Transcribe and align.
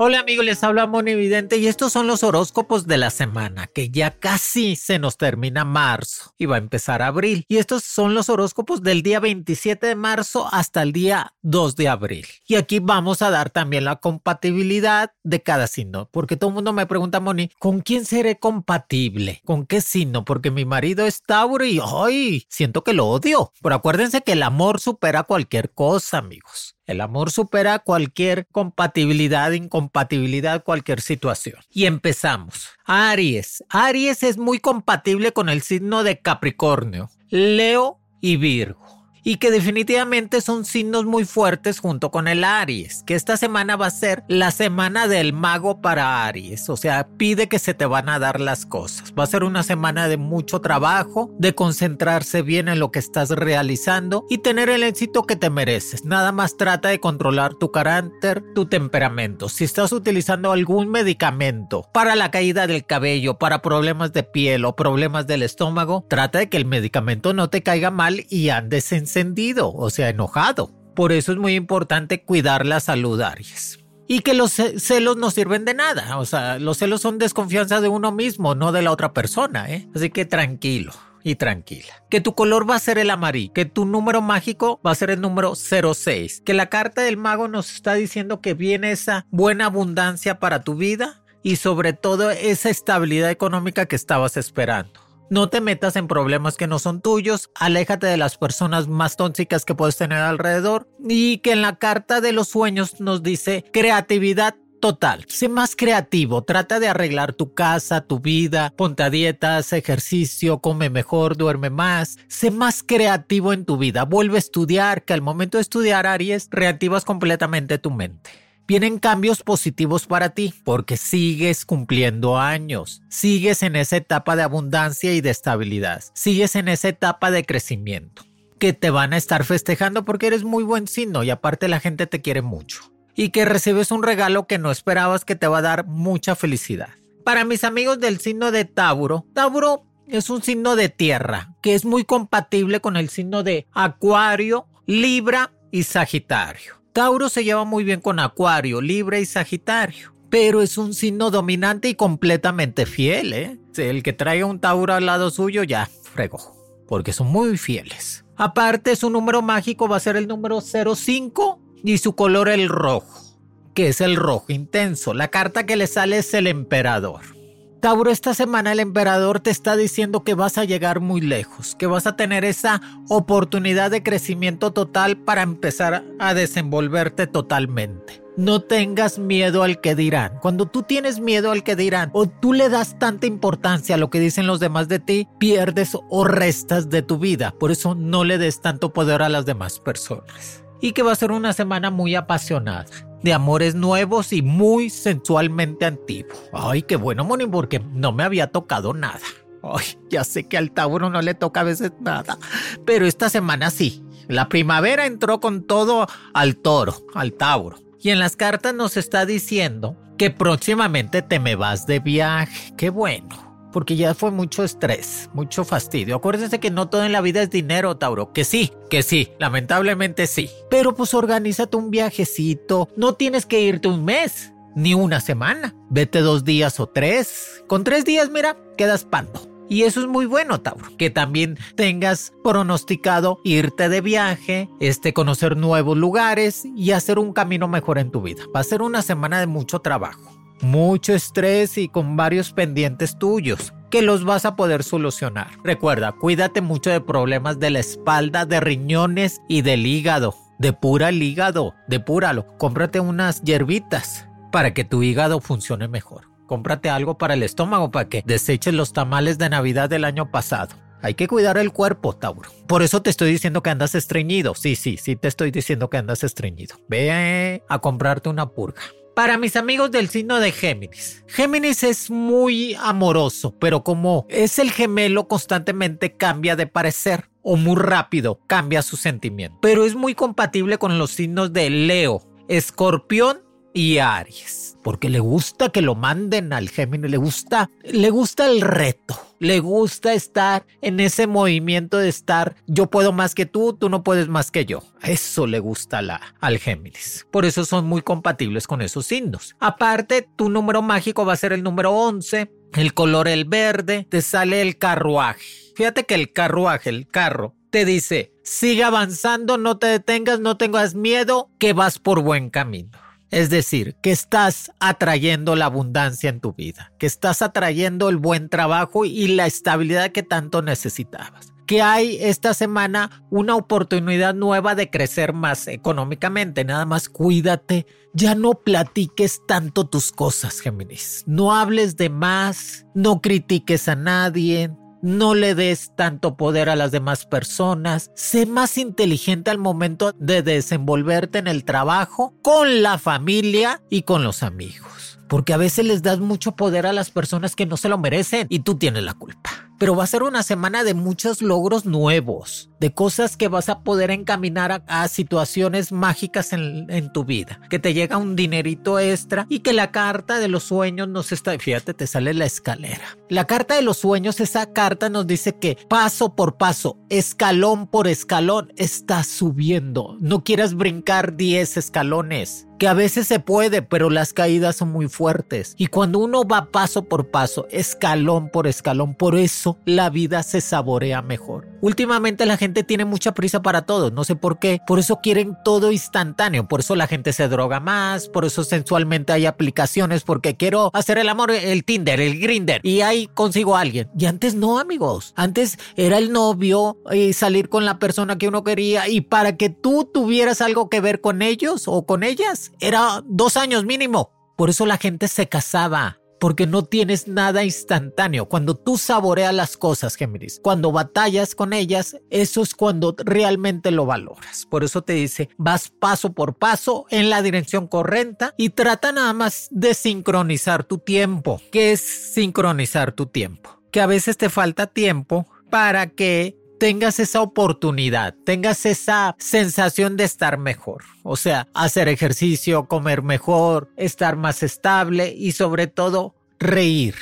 Hola 0.00 0.20
amigos, 0.20 0.44
les 0.44 0.62
habla 0.62 0.86
Monividente 0.86 1.56
y 1.56 1.66
estos 1.66 1.92
son 1.92 2.06
los 2.06 2.22
horóscopos 2.22 2.86
de 2.86 2.98
la 2.98 3.10
semana, 3.10 3.66
que 3.66 3.90
ya 3.90 4.12
casi 4.16 4.76
se 4.76 5.00
nos 5.00 5.16
termina 5.16 5.64
marzo 5.64 6.32
y 6.38 6.46
va 6.46 6.54
a 6.54 6.60
empezar 6.60 7.02
abril. 7.02 7.44
Y 7.48 7.56
estos 7.56 7.82
son 7.82 8.14
los 8.14 8.28
horóscopos 8.28 8.84
del 8.84 9.02
día 9.02 9.18
27 9.18 9.88
de 9.88 9.96
marzo 9.96 10.46
hasta 10.52 10.82
el 10.82 10.92
día 10.92 11.34
2 11.42 11.74
de 11.74 11.88
abril. 11.88 12.26
Y 12.46 12.54
aquí 12.54 12.78
vamos 12.78 13.22
a 13.22 13.30
dar 13.30 13.50
también 13.50 13.84
la 13.84 13.96
compatibilidad 13.96 15.10
de 15.24 15.42
cada 15.42 15.66
signo, 15.66 16.08
porque 16.12 16.36
todo 16.36 16.50
el 16.50 16.54
mundo 16.54 16.72
me 16.72 16.86
pregunta, 16.86 17.18
Moni, 17.18 17.50
¿con 17.58 17.80
quién 17.80 18.04
seré 18.04 18.38
compatible? 18.38 19.42
¿Con 19.44 19.66
qué 19.66 19.80
signo? 19.80 20.24
Porque 20.24 20.52
mi 20.52 20.64
marido 20.64 21.06
es 21.06 21.24
Tauro 21.24 21.64
y 21.64 21.80
¡ay! 21.84 22.46
Siento 22.48 22.84
que 22.84 22.92
lo 22.92 23.08
odio. 23.08 23.52
Pero 23.60 23.74
acuérdense 23.74 24.20
que 24.20 24.34
el 24.34 24.44
amor 24.44 24.78
supera 24.78 25.24
cualquier 25.24 25.72
cosa, 25.72 26.18
amigos. 26.18 26.77
El 26.88 27.02
amor 27.02 27.30
supera 27.30 27.78
cualquier 27.78 28.46
compatibilidad, 28.46 29.52
incompatibilidad, 29.52 30.64
cualquier 30.64 31.02
situación. 31.02 31.60
Y 31.70 31.84
empezamos. 31.84 32.70
Aries. 32.86 33.62
Aries 33.68 34.22
es 34.22 34.38
muy 34.38 34.58
compatible 34.58 35.32
con 35.32 35.50
el 35.50 35.60
signo 35.60 36.02
de 36.02 36.18
Capricornio, 36.18 37.10
Leo 37.28 38.00
y 38.22 38.38
Virgo 38.38 38.97
y 39.22 39.36
que 39.36 39.50
definitivamente 39.50 40.40
son 40.40 40.64
signos 40.64 41.04
muy 41.04 41.24
fuertes 41.24 41.80
junto 41.80 42.10
con 42.10 42.28
el 42.28 42.44
Aries, 42.44 43.02
que 43.04 43.14
esta 43.14 43.36
semana 43.36 43.76
va 43.76 43.86
a 43.86 43.90
ser 43.90 44.24
la 44.28 44.50
semana 44.50 45.08
del 45.08 45.32
mago 45.32 45.80
para 45.80 46.26
Aries, 46.26 46.68
o 46.68 46.76
sea, 46.76 47.08
pide 47.16 47.48
que 47.48 47.58
se 47.58 47.74
te 47.74 47.86
van 47.86 48.08
a 48.08 48.18
dar 48.18 48.40
las 48.40 48.66
cosas. 48.66 49.12
Va 49.18 49.24
a 49.24 49.28
ser 49.28 49.44
una 49.44 49.62
semana 49.62 50.08
de 50.08 50.16
mucho 50.16 50.60
trabajo, 50.60 51.30
de 51.38 51.54
concentrarse 51.54 52.42
bien 52.42 52.68
en 52.68 52.78
lo 52.78 52.90
que 52.90 52.98
estás 52.98 53.30
realizando 53.30 54.24
y 54.28 54.38
tener 54.38 54.68
el 54.68 54.82
éxito 54.82 55.24
que 55.24 55.36
te 55.36 55.50
mereces. 55.50 56.04
Nada 56.04 56.32
más 56.32 56.56
trata 56.56 56.88
de 56.88 57.00
controlar 57.00 57.54
tu 57.54 57.70
carácter, 57.70 58.42
tu 58.54 58.66
temperamento. 58.66 59.48
Si 59.48 59.64
estás 59.64 59.92
utilizando 59.92 60.52
algún 60.52 60.88
medicamento 60.90 61.88
para 61.92 62.14
la 62.14 62.30
caída 62.30 62.66
del 62.66 62.84
cabello, 62.86 63.38
para 63.38 63.62
problemas 63.62 64.12
de 64.12 64.22
piel 64.22 64.64
o 64.64 64.76
problemas 64.76 65.26
del 65.26 65.42
estómago, 65.42 66.04
trata 66.08 66.38
de 66.38 66.48
que 66.48 66.56
el 66.56 66.64
medicamento 66.64 67.32
no 67.32 67.50
te 67.50 67.62
caiga 67.62 67.90
mal 67.90 68.24
y 68.28 68.50
andes 68.50 68.92
en 68.92 69.06
encendido, 69.08 69.72
o 69.72 69.88
sea, 69.90 70.10
enojado. 70.10 70.70
Por 70.94 71.12
eso 71.12 71.32
es 71.32 71.38
muy 71.38 71.54
importante 71.54 72.22
cuidar 72.22 72.66
la 72.66 72.80
salud, 72.80 73.20
Aries. 73.20 73.78
Y 74.06 74.20
que 74.20 74.34
los 74.34 74.52
celos 74.52 75.16
no 75.16 75.30
sirven 75.30 75.64
de 75.64 75.74
nada. 75.74 76.18
O 76.18 76.24
sea, 76.24 76.58
los 76.58 76.78
celos 76.78 77.00
son 77.00 77.18
desconfianza 77.18 77.80
de 77.80 77.88
uno 77.88 78.12
mismo, 78.12 78.54
no 78.54 78.72
de 78.72 78.82
la 78.82 78.92
otra 78.92 79.12
persona, 79.12 79.70
¿eh? 79.70 79.88
Así 79.94 80.10
que 80.10 80.24
tranquilo 80.24 80.92
y 81.22 81.36
tranquila. 81.36 82.02
Que 82.10 82.20
tu 82.20 82.34
color 82.34 82.68
va 82.68 82.76
a 82.76 82.80
ser 82.80 82.98
el 82.98 83.10
amarillo, 83.10 83.52
que 83.52 83.64
tu 83.64 83.84
número 83.84 84.22
mágico 84.22 84.80
va 84.86 84.92
a 84.92 84.94
ser 84.94 85.10
el 85.10 85.20
número 85.20 85.54
06, 85.54 86.42
que 86.44 86.54
la 86.54 86.66
carta 86.66 87.02
del 87.02 87.16
mago 87.16 87.48
nos 87.48 87.74
está 87.74 87.94
diciendo 87.94 88.40
que 88.40 88.54
viene 88.54 88.92
esa 88.92 89.26
buena 89.30 89.66
abundancia 89.66 90.38
para 90.38 90.62
tu 90.62 90.74
vida 90.74 91.22
y 91.42 91.56
sobre 91.56 91.92
todo 91.92 92.30
esa 92.30 92.70
estabilidad 92.70 93.30
económica 93.30 93.86
que 93.86 93.96
estabas 93.96 94.36
esperando. 94.36 95.07
No 95.30 95.50
te 95.50 95.60
metas 95.60 95.96
en 95.96 96.08
problemas 96.08 96.56
que 96.56 96.66
no 96.66 96.78
son 96.78 97.02
tuyos, 97.02 97.50
aléjate 97.54 98.06
de 98.06 98.16
las 98.16 98.38
personas 98.38 98.88
más 98.88 99.16
tóxicas 99.16 99.66
que 99.66 99.74
puedes 99.74 99.98
tener 99.98 100.18
alrededor 100.18 100.88
y 101.06 101.38
que 101.38 101.52
en 101.52 101.60
la 101.60 101.76
carta 101.76 102.22
de 102.22 102.32
los 102.32 102.48
sueños 102.48 102.98
nos 102.98 103.22
dice 103.22 103.62
creatividad 103.70 104.54
total. 104.80 105.26
Sé 105.28 105.50
más 105.50 105.76
creativo, 105.76 106.44
trata 106.44 106.80
de 106.80 106.88
arreglar 106.88 107.34
tu 107.34 107.52
casa, 107.52 108.00
tu 108.00 108.20
vida, 108.20 108.72
ponte 108.74 109.02
a 109.02 109.10
dieta, 109.10 109.58
ejercicio, 109.58 110.60
come 110.60 110.88
mejor, 110.88 111.36
duerme 111.36 111.68
más. 111.68 112.16
Sé 112.28 112.50
más 112.50 112.82
creativo 112.82 113.52
en 113.52 113.66
tu 113.66 113.76
vida, 113.76 114.06
vuelve 114.06 114.36
a 114.36 114.38
estudiar, 114.38 115.04
que 115.04 115.12
al 115.12 115.20
momento 115.20 115.58
de 115.58 115.62
estudiar 115.62 116.06
Aries, 116.06 116.48
reactivas 116.50 117.04
completamente 117.04 117.76
tu 117.76 117.90
mente. 117.90 118.47
Vienen 118.68 118.98
cambios 118.98 119.42
positivos 119.42 120.06
para 120.06 120.28
ti 120.28 120.52
porque 120.62 120.98
sigues 120.98 121.64
cumpliendo 121.64 122.36
años, 122.38 123.00
sigues 123.08 123.62
en 123.62 123.76
esa 123.76 123.96
etapa 123.96 124.36
de 124.36 124.42
abundancia 124.42 125.14
y 125.14 125.22
de 125.22 125.30
estabilidad, 125.30 126.04
sigues 126.12 126.54
en 126.54 126.68
esa 126.68 126.88
etapa 126.88 127.30
de 127.30 127.46
crecimiento, 127.46 128.26
que 128.58 128.74
te 128.74 128.90
van 128.90 129.14
a 129.14 129.16
estar 129.16 129.46
festejando 129.46 130.04
porque 130.04 130.26
eres 130.26 130.44
muy 130.44 130.64
buen 130.64 130.86
signo 130.86 131.24
y 131.24 131.30
aparte 131.30 131.66
la 131.66 131.80
gente 131.80 132.06
te 132.06 132.20
quiere 132.20 132.42
mucho, 132.42 132.92
y 133.14 133.30
que 133.30 133.46
recibes 133.46 133.90
un 133.90 134.02
regalo 134.02 134.46
que 134.46 134.58
no 134.58 134.70
esperabas 134.70 135.24
que 135.24 135.34
te 135.34 135.48
va 135.48 135.58
a 135.58 135.62
dar 135.62 135.86
mucha 135.86 136.36
felicidad. 136.36 136.90
Para 137.24 137.46
mis 137.46 137.64
amigos 137.64 137.98
del 138.00 138.20
signo 138.20 138.50
de 138.50 138.66
Tauro, 138.66 139.24
Tauro 139.32 139.86
es 140.08 140.28
un 140.28 140.42
signo 140.42 140.76
de 140.76 140.90
tierra 140.90 141.54
que 141.62 141.74
es 141.74 141.86
muy 141.86 142.04
compatible 142.04 142.80
con 142.80 142.98
el 142.98 143.08
signo 143.08 143.42
de 143.42 143.66
Acuario, 143.72 144.66
Libra 144.84 145.52
y 145.70 145.84
Sagitario. 145.84 146.78
Tauro 146.98 147.28
se 147.28 147.44
lleva 147.44 147.64
muy 147.64 147.84
bien 147.84 148.00
con 148.00 148.18
Acuario, 148.18 148.80
Libra 148.80 149.20
y 149.20 149.24
Sagitario, 149.24 150.12
pero 150.30 150.62
es 150.62 150.76
un 150.76 150.94
signo 150.94 151.30
dominante 151.30 151.88
y 151.88 151.94
completamente 151.94 152.86
fiel, 152.86 153.32
¿eh? 153.32 153.56
El 153.76 154.02
que 154.02 154.12
traiga 154.12 154.46
un 154.46 154.58
Tauro 154.58 154.94
al 154.94 155.06
lado 155.06 155.30
suyo 155.30 155.62
ya 155.62 155.88
fregó, 156.12 156.56
porque 156.88 157.12
son 157.12 157.28
muy 157.28 157.56
fieles. 157.56 158.24
Aparte, 158.34 158.96
su 158.96 159.10
número 159.10 159.42
mágico 159.42 159.88
va 159.88 159.98
a 159.98 160.00
ser 160.00 160.16
el 160.16 160.26
número 160.26 160.60
05 160.60 161.60
y 161.84 161.98
su 161.98 162.16
color 162.16 162.48
el 162.48 162.68
rojo, 162.68 163.38
que 163.74 163.86
es 163.90 164.00
el 164.00 164.16
rojo 164.16 164.46
intenso. 164.48 165.14
La 165.14 165.28
carta 165.28 165.66
que 165.66 165.76
le 165.76 165.86
sale 165.86 166.18
es 166.18 166.34
el 166.34 166.48
emperador. 166.48 167.37
Tauro, 167.80 168.10
esta 168.10 168.34
semana 168.34 168.72
el 168.72 168.80
emperador 168.80 169.38
te 169.38 169.50
está 169.50 169.76
diciendo 169.76 170.24
que 170.24 170.34
vas 170.34 170.58
a 170.58 170.64
llegar 170.64 170.98
muy 170.98 171.20
lejos, 171.20 171.76
que 171.76 171.86
vas 171.86 172.08
a 172.08 172.16
tener 172.16 172.44
esa 172.44 172.80
oportunidad 173.08 173.92
de 173.92 174.02
crecimiento 174.02 174.72
total 174.72 175.16
para 175.16 175.42
empezar 175.42 176.04
a 176.18 176.34
desenvolverte 176.34 177.28
totalmente. 177.28 178.20
No 178.36 178.62
tengas 178.62 179.20
miedo 179.20 179.62
al 179.62 179.80
que 179.80 179.94
dirán. 179.94 180.38
Cuando 180.40 180.66
tú 180.66 180.82
tienes 180.82 181.20
miedo 181.20 181.52
al 181.52 181.62
que 181.62 181.76
dirán 181.76 182.10
o 182.14 182.26
tú 182.26 182.52
le 182.52 182.68
das 182.68 182.98
tanta 182.98 183.26
importancia 183.26 183.94
a 183.94 183.98
lo 183.98 184.10
que 184.10 184.20
dicen 184.20 184.48
los 184.48 184.58
demás 184.58 184.88
de 184.88 184.98
ti, 184.98 185.28
pierdes 185.38 185.96
o 186.08 186.24
restas 186.24 186.88
de 186.88 187.02
tu 187.02 187.18
vida. 187.18 187.54
Por 187.58 187.70
eso 187.70 187.94
no 187.94 188.24
le 188.24 188.38
des 188.38 188.60
tanto 188.60 188.92
poder 188.92 189.22
a 189.22 189.28
las 189.28 189.46
demás 189.46 189.78
personas. 189.78 190.64
Y 190.80 190.92
que 190.92 191.02
va 191.02 191.12
a 191.12 191.16
ser 191.16 191.32
una 191.32 191.52
semana 191.52 191.90
muy 191.90 192.14
apasionada 192.14 192.86
de 193.22 193.32
amores 193.32 193.74
nuevos 193.74 194.32
y 194.32 194.42
muy 194.42 194.90
sensualmente 194.90 195.84
antiguo. 195.84 196.32
Ay, 196.52 196.82
qué 196.82 196.96
bueno, 196.96 197.24
Moni, 197.24 197.46
porque 197.46 197.80
no 197.80 198.12
me 198.12 198.22
había 198.22 198.52
tocado 198.52 198.94
nada. 198.94 199.20
Ay, 199.62 199.98
ya 200.08 200.24
sé 200.24 200.48
que 200.48 200.56
al 200.56 200.70
Tauro 200.70 201.10
no 201.10 201.20
le 201.20 201.34
toca 201.34 201.60
a 201.60 201.64
veces 201.64 201.92
nada, 202.00 202.38
pero 202.84 203.06
esta 203.06 203.28
semana 203.28 203.70
sí. 203.70 204.04
La 204.28 204.48
primavera 204.48 205.06
entró 205.06 205.40
con 205.40 205.66
todo 205.66 206.06
al 206.34 206.56
toro, 206.56 207.06
al 207.14 207.32
Tauro. 207.32 207.78
Y 208.00 208.10
en 208.10 208.18
las 208.18 208.36
cartas 208.36 208.74
nos 208.74 208.96
está 208.96 209.26
diciendo 209.26 209.96
que 210.18 210.30
próximamente 210.30 211.22
te 211.22 211.40
me 211.40 211.56
vas 211.56 211.86
de 211.86 211.98
viaje. 211.98 212.74
Qué 212.76 212.90
bueno 212.90 213.47
porque 213.72 213.96
ya 213.96 214.14
fue 214.14 214.30
mucho 214.30 214.64
estrés, 214.64 215.30
mucho 215.32 215.64
fastidio. 215.64 216.16
Acuérdense 216.16 216.60
que 216.60 216.70
no 216.70 216.88
todo 216.88 217.04
en 217.04 217.12
la 217.12 217.20
vida 217.20 217.42
es 217.42 217.50
dinero, 217.50 217.96
Tauro. 217.96 218.32
Que 218.32 218.44
sí, 218.44 218.72
que 218.90 219.02
sí, 219.02 219.32
lamentablemente 219.38 220.26
sí. 220.26 220.50
Pero 220.70 220.94
pues 220.94 221.14
organízate 221.14 221.76
un 221.76 221.90
viajecito. 221.90 222.88
No 222.96 223.14
tienes 223.14 223.46
que 223.46 223.60
irte 223.60 223.88
un 223.88 224.04
mes, 224.04 224.52
ni 224.74 224.94
una 224.94 225.20
semana. 225.20 225.74
Vete 225.90 226.20
dos 226.20 226.44
días 226.44 226.80
o 226.80 226.86
tres. 226.86 227.62
Con 227.66 227.84
tres 227.84 228.04
días, 228.04 228.30
mira, 228.30 228.56
quedas 228.76 229.04
pando. 229.04 229.40
Y 229.68 229.82
eso 229.82 230.00
es 230.00 230.06
muy 230.06 230.24
bueno, 230.24 230.60
Tauro. 230.60 230.96
Que 230.96 231.10
también 231.10 231.58
tengas 231.74 232.32
pronosticado 232.42 233.40
irte 233.44 233.88
de 233.90 234.00
viaje, 234.00 234.70
este, 234.80 235.12
conocer 235.12 235.56
nuevos 235.56 235.96
lugares 235.96 236.64
y 236.76 236.92
hacer 236.92 237.18
un 237.18 237.34
camino 237.34 237.68
mejor 237.68 237.98
en 237.98 238.10
tu 238.10 238.22
vida. 238.22 238.44
Va 238.54 238.60
a 238.60 238.64
ser 238.64 238.80
una 238.80 239.02
semana 239.02 239.40
de 239.40 239.46
mucho 239.46 239.80
trabajo 239.80 240.37
mucho 240.60 241.14
estrés 241.14 241.78
y 241.78 241.88
con 241.88 242.16
varios 242.16 242.52
pendientes 242.52 243.18
tuyos 243.18 243.72
que 243.90 244.02
los 244.02 244.24
vas 244.24 244.44
a 244.44 244.56
poder 244.56 244.82
solucionar. 244.82 245.48
Recuerda, 245.64 246.12
cuídate 246.12 246.60
mucho 246.60 246.90
de 246.90 247.00
problemas 247.00 247.58
de 247.58 247.70
la 247.70 247.78
espalda, 247.78 248.44
de 248.44 248.60
riñones 248.60 249.40
y 249.48 249.62
del 249.62 249.86
hígado. 249.86 250.34
Depura 250.58 251.08
el 251.10 251.22
hígado, 251.22 251.74
depúralo. 251.86 252.46
Cómprate 252.58 253.00
unas 253.00 253.42
hierbitas 253.42 254.26
para 254.52 254.74
que 254.74 254.84
tu 254.84 255.02
hígado 255.02 255.40
funcione 255.40 255.88
mejor. 255.88 256.28
Cómprate 256.46 256.90
algo 256.90 257.18
para 257.18 257.34
el 257.34 257.42
estómago 257.42 257.90
para 257.90 258.08
que 258.08 258.22
deseches 258.26 258.74
los 258.74 258.92
tamales 258.92 259.38
de 259.38 259.50
Navidad 259.50 259.88
del 259.88 260.04
año 260.04 260.30
pasado. 260.30 260.74
Hay 261.00 261.14
que 261.14 261.28
cuidar 261.28 261.58
el 261.58 261.72
cuerpo, 261.72 262.16
Tauro. 262.16 262.50
Por 262.66 262.82
eso 262.82 263.02
te 263.02 263.10
estoy 263.10 263.30
diciendo 263.30 263.62
que 263.62 263.70
andas 263.70 263.94
estreñido. 263.94 264.54
Sí, 264.54 264.74
sí, 264.74 264.96
sí 264.96 265.14
te 265.14 265.28
estoy 265.28 265.50
diciendo 265.50 265.88
que 265.90 265.98
andas 265.98 266.24
estreñido. 266.24 266.76
Ve 266.88 267.62
a 267.68 267.78
comprarte 267.78 268.28
una 268.28 268.50
purga. 268.50 268.82
Para 269.18 269.36
mis 269.36 269.56
amigos 269.56 269.90
del 269.90 270.08
signo 270.08 270.38
de 270.38 270.52
Géminis. 270.52 271.24
Géminis 271.26 271.82
es 271.82 272.08
muy 272.08 272.76
amoroso, 272.80 273.52
pero 273.58 273.82
como 273.82 274.26
es 274.28 274.60
el 274.60 274.70
gemelo, 274.70 275.26
constantemente 275.26 276.12
cambia 276.12 276.54
de 276.54 276.68
parecer 276.68 277.28
o 277.42 277.56
muy 277.56 277.74
rápido 277.74 278.38
cambia 278.46 278.80
su 278.80 278.96
sentimiento. 278.96 279.58
Pero 279.60 279.84
es 279.84 279.96
muy 279.96 280.14
compatible 280.14 280.78
con 280.78 280.98
los 280.98 281.10
signos 281.10 281.52
de 281.52 281.68
Leo, 281.68 282.22
Escorpión 282.46 283.40
y 283.74 283.98
Aries, 283.98 284.78
porque 284.84 285.08
le 285.08 285.18
gusta 285.18 285.70
que 285.70 285.82
lo 285.82 285.96
manden 285.96 286.52
al 286.52 286.68
Géminis, 286.68 287.10
le 287.10 287.16
gusta, 287.16 287.70
le 287.82 288.10
gusta 288.10 288.46
el 288.46 288.60
reto, 288.60 289.20
le 289.38 289.60
gusta 289.60 290.14
estar 290.14 290.66
en 290.80 291.00
ese 291.00 291.26
movimiento 291.26 291.98
de 291.98 292.08
estar 292.08 292.56
yo 292.66 292.88
puedo 292.90 293.12
más 293.12 293.34
que 293.34 293.46
tú, 293.46 293.72
tú 293.72 293.88
no 293.88 294.02
puedes 294.02 294.28
más 294.28 294.50
que 294.50 294.64
yo. 294.64 294.82
Eso 295.02 295.46
le 295.46 295.58
gusta 295.58 296.02
la, 296.02 296.20
al 296.40 296.58
Géminis. 296.58 297.26
Por 297.30 297.44
eso 297.44 297.64
son 297.64 297.86
muy 297.86 298.02
compatibles 298.02 298.66
con 298.66 298.82
esos 298.82 299.06
signos. 299.06 299.56
Aparte, 299.60 300.28
tu 300.36 300.48
número 300.48 300.82
mágico 300.82 301.24
va 301.24 301.34
a 301.34 301.36
ser 301.36 301.52
el 301.52 301.62
número 301.62 301.92
11, 301.92 302.50
el 302.74 302.94
color 302.94 303.28
el 303.28 303.44
verde, 303.44 304.06
te 304.08 304.22
sale 304.22 304.62
el 304.62 304.78
carruaje. 304.78 305.46
Fíjate 305.76 306.04
que 306.04 306.14
el 306.14 306.32
carruaje, 306.32 306.90
el 306.90 307.06
carro, 307.06 307.54
te 307.70 307.84
dice, 307.84 308.32
sigue 308.42 308.82
avanzando, 308.82 309.58
no 309.58 309.78
te 309.78 309.86
detengas, 309.86 310.40
no 310.40 310.56
tengas 310.56 310.94
miedo, 310.94 311.50
que 311.58 311.72
vas 311.72 311.98
por 311.98 312.22
buen 312.22 312.50
camino. 312.50 312.98
Es 313.30 313.50
decir, 313.50 313.96
que 314.00 314.10
estás 314.10 314.72
atrayendo 314.80 315.54
la 315.54 315.66
abundancia 315.66 316.30
en 316.30 316.40
tu 316.40 316.54
vida, 316.54 316.92
que 316.98 317.06
estás 317.06 317.42
atrayendo 317.42 318.08
el 318.08 318.16
buen 318.16 318.48
trabajo 318.48 319.04
y 319.04 319.28
la 319.28 319.46
estabilidad 319.46 320.12
que 320.12 320.22
tanto 320.22 320.62
necesitabas. 320.62 321.52
Que 321.66 321.82
hay 321.82 322.16
esta 322.20 322.54
semana 322.54 323.26
una 323.30 323.54
oportunidad 323.54 324.34
nueva 324.34 324.74
de 324.74 324.88
crecer 324.88 325.34
más 325.34 325.68
económicamente. 325.68 326.64
Nada 326.64 326.86
más 326.86 327.10
cuídate. 327.10 327.86
Ya 328.14 328.34
no 328.34 328.54
platiques 328.54 329.42
tanto 329.46 329.86
tus 329.86 330.10
cosas, 330.10 330.60
Géminis. 330.60 331.24
No 331.26 331.54
hables 331.54 331.98
de 331.98 332.08
más. 332.08 332.86
No 332.94 333.20
critiques 333.20 333.86
a 333.88 333.96
nadie 333.96 334.70
no 335.02 335.34
le 335.34 335.54
des 335.54 335.92
tanto 335.96 336.36
poder 336.36 336.68
a 336.68 336.76
las 336.76 336.90
demás 336.90 337.26
personas, 337.26 338.10
sé 338.14 338.46
más 338.46 338.78
inteligente 338.78 339.50
al 339.50 339.58
momento 339.58 340.12
de 340.18 340.42
desenvolverte 340.42 341.38
en 341.38 341.46
el 341.46 341.64
trabajo, 341.64 342.34
con 342.42 342.82
la 342.82 342.98
familia 342.98 343.82
y 343.90 344.02
con 344.02 344.24
los 344.24 344.42
amigos. 344.42 345.18
Porque 345.28 345.52
a 345.52 345.58
veces 345.58 345.84
les 345.84 346.02
das 346.02 346.20
mucho 346.20 346.56
poder 346.56 346.86
a 346.86 346.92
las 346.92 347.10
personas 347.10 347.54
que 347.54 347.66
no 347.66 347.76
se 347.76 347.88
lo 347.88 347.98
merecen 347.98 348.46
y 348.48 348.60
tú 348.60 348.76
tienes 348.76 349.02
la 349.02 349.14
culpa 349.14 349.67
pero 349.78 349.96
va 349.96 350.04
a 350.04 350.08
ser 350.08 350.22
una 350.22 350.42
semana 350.42 350.84
de 350.84 350.94
muchos 350.94 351.40
logros 351.40 351.86
nuevos, 351.86 352.70
de 352.80 352.92
cosas 352.92 353.36
que 353.36 353.48
vas 353.48 353.68
a 353.68 353.80
poder 353.80 354.10
encaminar 354.10 354.82
a, 354.86 355.08
situaciones 355.08 355.92
mágicas 355.92 356.52
en, 356.52 356.86
en, 356.90 357.12
tu 357.12 357.24
vida, 357.24 357.60
que 357.70 357.78
te 357.78 357.94
llega 357.94 358.16
un 358.16 358.36
dinerito 358.36 358.98
extra 358.98 359.46
y 359.48 359.60
que 359.60 359.72
la 359.72 359.90
carta 359.90 360.38
de 360.38 360.48
los 360.48 360.64
sueños 360.64 361.08
nos 361.08 361.32
está, 361.32 361.58
fíjate, 361.58 361.94
te 361.94 362.06
sale 362.06 362.34
la 362.34 362.44
escalera. 362.44 363.16
La 363.28 363.46
carta 363.46 363.74
de 363.74 363.82
los 363.82 363.98
sueños, 363.98 364.40
esa 364.40 364.72
carta 364.72 365.08
nos 365.08 365.26
dice 365.26 365.56
que 365.56 365.78
paso 365.88 366.34
por 366.34 366.56
paso, 366.56 366.98
escalón 367.08 367.86
por 367.86 368.08
escalón, 368.08 368.72
estás 368.76 369.26
subiendo. 369.26 370.16
No 370.20 370.44
quieras 370.44 370.74
brincar 370.74 371.36
10 371.36 371.76
escalones 371.76 372.68
que 372.78 372.88
a 372.88 372.94
veces 372.94 373.26
se 373.26 373.40
puede, 373.40 373.82
pero 373.82 374.08
las 374.08 374.32
caídas 374.32 374.76
son 374.76 374.90
muy 374.90 375.08
fuertes. 375.08 375.74
Y 375.76 375.88
cuando 375.88 376.20
uno 376.20 376.44
va 376.44 376.70
paso 376.70 377.02
por 377.04 377.30
paso, 377.30 377.66
escalón 377.70 378.48
por 378.50 378.66
escalón, 378.66 379.14
por 379.14 379.34
eso 379.34 379.67
la 379.84 380.10
vida 380.10 380.42
se 380.42 380.60
saborea 380.60 381.22
mejor. 381.22 381.68
Últimamente 381.80 382.46
la 382.46 382.56
gente 382.56 382.82
tiene 382.82 383.04
mucha 383.04 383.32
prisa 383.32 383.62
para 383.62 383.82
todo, 383.82 384.10
no 384.10 384.24
sé 384.24 384.34
por 384.34 384.58
qué, 384.58 384.80
por 384.86 384.98
eso 384.98 385.20
quieren 385.22 385.56
todo 385.64 385.92
instantáneo, 385.92 386.66
por 386.66 386.80
eso 386.80 386.96
la 386.96 387.06
gente 387.06 387.32
se 387.32 387.48
droga 387.48 387.78
más, 387.78 388.28
por 388.28 388.44
eso 388.44 388.64
sensualmente 388.64 389.32
hay 389.32 389.46
aplicaciones, 389.46 390.24
porque 390.24 390.56
quiero 390.56 390.90
hacer 390.92 391.18
el 391.18 391.28
amor, 391.28 391.50
el 391.50 391.84
Tinder, 391.84 392.20
el 392.20 392.40
Grinder, 392.40 392.80
y 392.82 393.02
ahí 393.02 393.28
consigo 393.28 393.76
a 393.76 393.80
alguien. 393.80 394.08
Y 394.18 394.26
antes 394.26 394.54
no, 394.54 394.78
amigos, 394.78 395.32
antes 395.36 395.78
era 395.96 396.18
el 396.18 396.32
novio 396.32 396.98
y 397.12 397.32
salir 397.32 397.68
con 397.68 397.84
la 397.84 397.98
persona 397.98 398.38
que 398.38 398.48
uno 398.48 398.64
quería, 398.64 399.08
y 399.08 399.20
para 399.20 399.56
que 399.56 399.70
tú 399.70 400.08
tuvieras 400.12 400.60
algo 400.60 400.88
que 400.88 401.00
ver 401.00 401.20
con 401.20 401.42
ellos 401.42 401.84
o 401.86 402.06
con 402.06 402.22
ellas, 402.22 402.72
era 402.80 403.22
dos 403.24 403.56
años 403.56 403.84
mínimo. 403.84 404.32
Por 404.56 404.70
eso 404.70 404.86
la 404.86 404.96
gente 404.96 405.28
se 405.28 405.48
casaba, 405.48 406.17
porque 406.40 406.66
no 406.66 406.84
tienes 406.84 407.28
nada 407.28 407.64
instantáneo. 407.64 408.46
Cuando 408.46 408.74
tú 408.74 408.98
saboreas 408.98 409.54
las 409.54 409.76
cosas, 409.76 410.16
Géminis, 410.16 410.60
cuando 410.62 410.92
batallas 410.92 411.54
con 411.54 411.72
ellas, 411.72 412.16
eso 412.30 412.62
es 412.62 412.74
cuando 412.74 413.14
realmente 413.18 413.90
lo 413.90 414.06
valoras. 414.06 414.66
Por 414.66 414.84
eso 414.84 415.02
te 415.02 415.14
dice, 415.14 415.48
vas 415.56 415.88
paso 415.88 416.32
por 416.32 416.56
paso 416.56 417.06
en 417.10 417.30
la 417.30 417.42
dirección 417.42 417.86
correcta 417.86 418.54
y 418.56 418.70
trata 418.70 419.12
nada 419.12 419.32
más 419.32 419.68
de 419.70 419.94
sincronizar 419.94 420.84
tu 420.84 420.98
tiempo. 420.98 421.60
¿Qué 421.72 421.92
es 421.92 422.00
sincronizar 422.00 423.12
tu 423.12 423.26
tiempo? 423.26 423.80
Que 423.90 424.00
a 424.00 424.06
veces 424.06 424.36
te 424.36 424.50
falta 424.50 424.86
tiempo 424.86 425.46
para 425.70 426.08
que 426.08 426.57
tengas 426.78 427.18
esa 427.18 427.42
oportunidad, 427.42 428.34
tengas 428.44 428.86
esa 428.86 429.36
sensación 429.38 430.16
de 430.16 430.24
estar 430.24 430.58
mejor. 430.58 431.04
O 431.22 431.36
sea, 431.36 431.68
hacer 431.74 432.08
ejercicio, 432.08 432.86
comer 432.86 433.22
mejor, 433.22 433.90
estar 433.96 434.36
más 434.36 434.62
estable 434.62 435.34
y 435.36 435.52
sobre 435.52 435.86
todo 435.86 436.34
reír. 436.58 437.14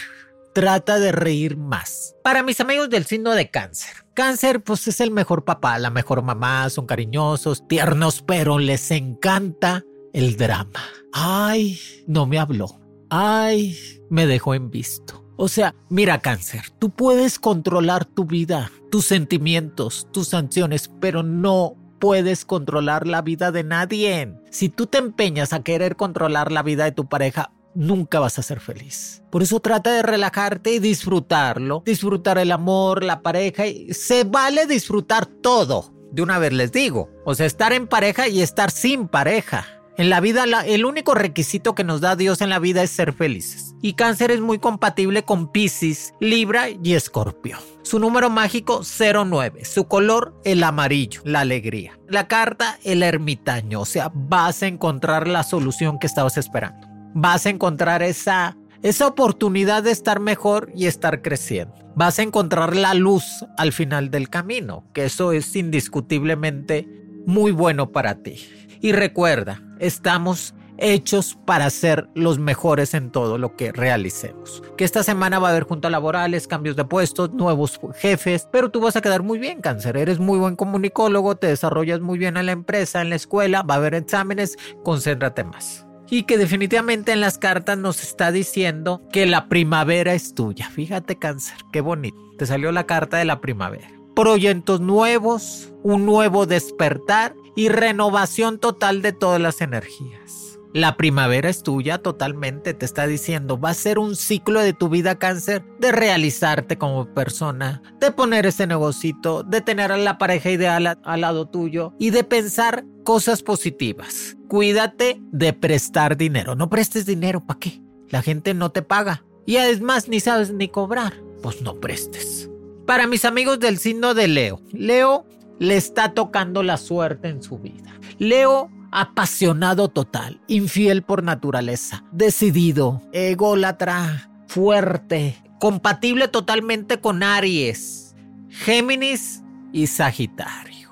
Trata 0.54 0.98
de 0.98 1.12
reír 1.12 1.56
más. 1.56 2.14
Para 2.22 2.42
mis 2.42 2.60
amigos 2.60 2.88
del 2.88 3.04
signo 3.04 3.32
de 3.32 3.50
cáncer. 3.50 4.06
Cáncer 4.14 4.62
pues 4.62 4.88
es 4.88 5.00
el 5.00 5.10
mejor 5.10 5.44
papá, 5.44 5.78
la 5.78 5.90
mejor 5.90 6.22
mamá, 6.22 6.70
son 6.70 6.86
cariñosos, 6.86 7.68
tiernos, 7.68 8.22
pero 8.22 8.58
les 8.58 8.90
encanta 8.90 9.84
el 10.14 10.36
drama. 10.38 10.82
Ay, 11.12 11.78
no 12.06 12.26
me 12.26 12.38
habló. 12.38 12.80
Ay, 13.10 13.76
me 14.08 14.26
dejó 14.26 14.54
en 14.54 14.70
visto. 14.70 15.25
O 15.36 15.48
sea, 15.48 15.74
mira 15.90 16.20
cáncer, 16.20 16.62
tú 16.78 16.90
puedes 16.90 17.38
controlar 17.38 18.06
tu 18.06 18.24
vida, 18.24 18.70
tus 18.90 19.04
sentimientos, 19.06 20.08
tus 20.10 20.28
sanciones, 20.28 20.90
pero 21.00 21.22
no 21.22 21.76
puedes 21.98 22.44
controlar 22.44 23.06
la 23.06 23.20
vida 23.20 23.52
de 23.52 23.62
nadie. 23.62 24.32
Si 24.50 24.68
tú 24.70 24.86
te 24.86 24.98
empeñas 24.98 25.52
a 25.52 25.62
querer 25.62 25.96
controlar 25.96 26.52
la 26.52 26.62
vida 26.62 26.84
de 26.84 26.92
tu 26.92 27.06
pareja, 27.06 27.52
nunca 27.74 28.18
vas 28.18 28.38
a 28.38 28.42
ser 28.42 28.60
feliz. 28.60 29.22
Por 29.30 29.42
eso 29.42 29.60
trata 29.60 29.92
de 29.92 30.02
relajarte 30.02 30.72
y 30.72 30.78
disfrutarlo, 30.78 31.82
disfrutar 31.84 32.38
el 32.38 32.50
amor, 32.50 33.04
la 33.04 33.20
pareja. 33.20 33.66
Y 33.66 33.92
se 33.92 34.24
vale 34.24 34.66
disfrutar 34.66 35.26
todo. 35.26 35.92
De 36.12 36.22
una 36.22 36.38
vez 36.38 36.52
les 36.52 36.72
digo, 36.72 37.10
o 37.26 37.34
sea, 37.34 37.44
estar 37.44 37.72
en 37.74 37.86
pareja 37.86 38.28
y 38.28 38.40
estar 38.40 38.70
sin 38.70 39.08
pareja. 39.08 39.66
En 39.98 40.08
la 40.08 40.20
vida, 40.20 40.44
el 40.64 40.84
único 40.84 41.14
requisito 41.14 41.74
que 41.74 41.84
nos 41.84 42.00
da 42.00 42.16
Dios 42.16 42.40
en 42.40 42.48
la 42.48 42.58
vida 42.58 42.82
es 42.82 42.90
ser 42.90 43.12
felices. 43.12 43.65
Y 43.82 43.92
cáncer 43.92 44.30
es 44.30 44.40
muy 44.40 44.58
compatible 44.58 45.24
con 45.24 45.52
Pisces, 45.52 46.14
Libra 46.20 46.68
y 46.70 46.94
Escorpio. 46.94 47.58
Su 47.82 47.98
número 47.98 48.30
mágico 48.30 48.82
09, 48.82 49.64
su 49.64 49.86
color 49.86 50.34
el 50.44 50.64
amarillo, 50.64 51.20
la 51.24 51.40
alegría. 51.40 51.98
La 52.08 52.26
carta 52.26 52.78
el 52.84 53.02
ermitaño, 53.02 53.80
o 53.80 53.84
sea, 53.84 54.10
vas 54.14 54.62
a 54.62 54.66
encontrar 54.66 55.28
la 55.28 55.42
solución 55.42 55.98
que 55.98 56.06
estabas 56.06 56.36
esperando. 56.36 56.86
Vas 57.14 57.46
a 57.46 57.50
encontrar 57.50 58.02
esa 58.02 58.56
esa 58.82 59.06
oportunidad 59.06 59.82
de 59.82 59.90
estar 59.90 60.20
mejor 60.20 60.70
y 60.74 60.86
estar 60.86 61.22
creciendo. 61.22 61.74
Vas 61.94 62.18
a 62.18 62.22
encontrar 62.22 62.76
la 62.76 62.94
luz 62.94 63.24
al 63.56 63.72
final 63.72 64.10
del 64.10 64.28
camino, 64.28 64.84
que 64.92 65.04
eso 65.04 65.32
es 65.32 65.56
indiscutiblemente 65.56 66.88
muy 67.26 67.52
bueno 67.52 67.90
para 67.90 68.22
ti. 68.22 68.46
Y 68.80 68.92
recuerda, 68.92 69.62
estamos 69.80 70.54
hechos 70.78 71.38
para 71.44 71.70
ser 71.70 72.08
los 72.14 72.38
mejores 72.38 72.94
en 72.94 73.10
todo 73.10 73.38
lo 73.38 73.56
que 73.56 73.72
realicemos. 73.72 74.62
Que 74.76 74.84
esta 74.84 75.02
semana 75.02 75.38
va 75.38 75.48
a 75.48 75.50
haber 75.52 75.64
juntas 75.64 75.90
laborales, 75.90 76.46
cambios 76.46 76.76
de 76.76 76.84
puestos, 76.84 77.32
nuevos 77.32 77.80
jefes, 77.96 78.48
pero 78.50 78.70
tú 78.70 78.80
vas 78.80 78.96
a 78.96 79.00
quedar 79.00 79.22
muy 79.22 79.38
bien, 79.38 79.60
cáncer. 79.60 79.96
Eres 79.96 80.18
muy 80.18 80.38
buen 80.38 80.56
comunicólogo, 80.56 81.36
te 81.36 81.48
desarrollas 81.48 82.00
muy 82.00 82.18
bien 82.18 82.36
en 82.36 82.46
la 82.46 82.52
empresa, 82.52 83.02
en 83.02 83.10
la 83.10 83.16
escuela, 83.16 83.62
va 83.62 83.74
a 83.74 83.78
haber 83.78 83.94
exámenes, 83.94 84.56
concéntrate 84.82 85.44
más. 85.44 85.86
Y 86.08 86.22
que 86.22 86.38
definitivamente 86.38 87.12
en 87.12 87.20
las 87.20 87.36
cartas 87.36 87.78
nos 87.78 88.02
está 88.02 88.30
diciendo 88.30 89.02
que 89.10 89.26
la 89.26 89.48
primavera 89.48 90.14
es 90.14 90.34
tuya. 90.34 90.70
Fíjate, 90.70 91.18
cáncer, 91.18 91.56
qué 91.72 91.80
bonito. 91.80 92.16
Te 92.38 92.46
salió 92.46 92.70
la 92.70 92.86
carta 92.86 93.16
de 93.16 93.24
la 93.24 93.40
primavera. 93.40 93.90
Proyectos 94.14 94.80
nuevos, 94.80 95.72
un 95.82 96.06
nuevo 96.06 96.46
despertar 96.46 97.34
y 97.56 97.70
renovación 97.70 98.58
total 98.58 99.02
de 99.02 99.12
todas 99.12 99.40
las 99.40 99.60
energías. 99.60 100.45
La 100.76 100.98
primavera 100.98 101.48
es 101.48 101.62
tuya 101.62 101.96
totalmente, 101.96 102.74
te 102.74 102.84
está 102.84 103.06
diciendo, 103.06 103.58
va 103.58 103.70
a 103.70 103.74
ser 103.74 103.98
un 103.98 104.14
ciclo 104.14 104.60
de 104.60 104.74
tu 104.74 104.90
vida 104.90 105.18
cáncer, 105.18 105.64
de 105.80 105.90
realizarte 105.90 106.76
como 106.76 107.14
persona, 107.14 107.80
de 107.98 108.10
poner 108.10 108.44
ese 108.44 108.66
negocito, 108.66 109.42
de 109.42 109.62
tener 109.62 109.90
a 109.90 109.96
la 109.96 110.18
pareja 110.18 110.50
ideal 110.50 110.98
al 111.02 111.20
lado 111.22 111.48
tuyo 111.48 111.94
y 111.98 112.10
de 112.10 112.24
pensar 112.24 112.84
cosas 113.04 113.42
positivas. 113.42 114.36
Cuídate 114.48 115.18
de 115.32 115.54
prestar 115.54 116.18
dinero, 116.18 116.54
no 116.56 116.68
prestes 116.68 117.06
dinero, 117.06 117.40
¿para 117.40 117.58
qué? 117.58 117.80
La 118.10 118.20
gente 118.20 118.52
no 118.52 118.70
te 118.70 118.82
paga. 118.82 119.24
Y 119.46 119.56
además 119.56 120.10
ni 120.10 120.20
sabes 120.20 120.52
ni 120.52 120.68
cobrar. 120.68 121.14
Pues 121.42 121.62
no 121.62 121.80
prestes. 121.80 122.50
Para 122.84 123.06
mis 123.06 123.24
amigos 123.24 123.60
del 123.60 123.78
signo 123.78 124.12
de 124.12 124.28
Leo. 124.28 124.60
Leo 124.72 125.24
le 125.58 125.78
está 125.78 126.12
tocando 126.12 126.62
la 126.62 126.76
suerte 126.76 127.28
en 127.28 127.42
su 127.42 127.58
vida. 127.58 127.98
Leo 128.18 128.70
apasionado 128.96 129.88
total, 129.88 130.40
infiel 130.48 131.02
por 131.02 131.22
naturaleza, 131.22 132.02
decidido, 132.12 133.02
ególatra, 133.12 134.30
fuerte, 134.46 135.36
compatible 135.60 136.28
totalmente 136.28 136.98
con 136.98 137.22
Aries, 137.22 138.16
Géminis 138.48 139.42
y 139.70 139.86
Sagitario. 139.88 140.85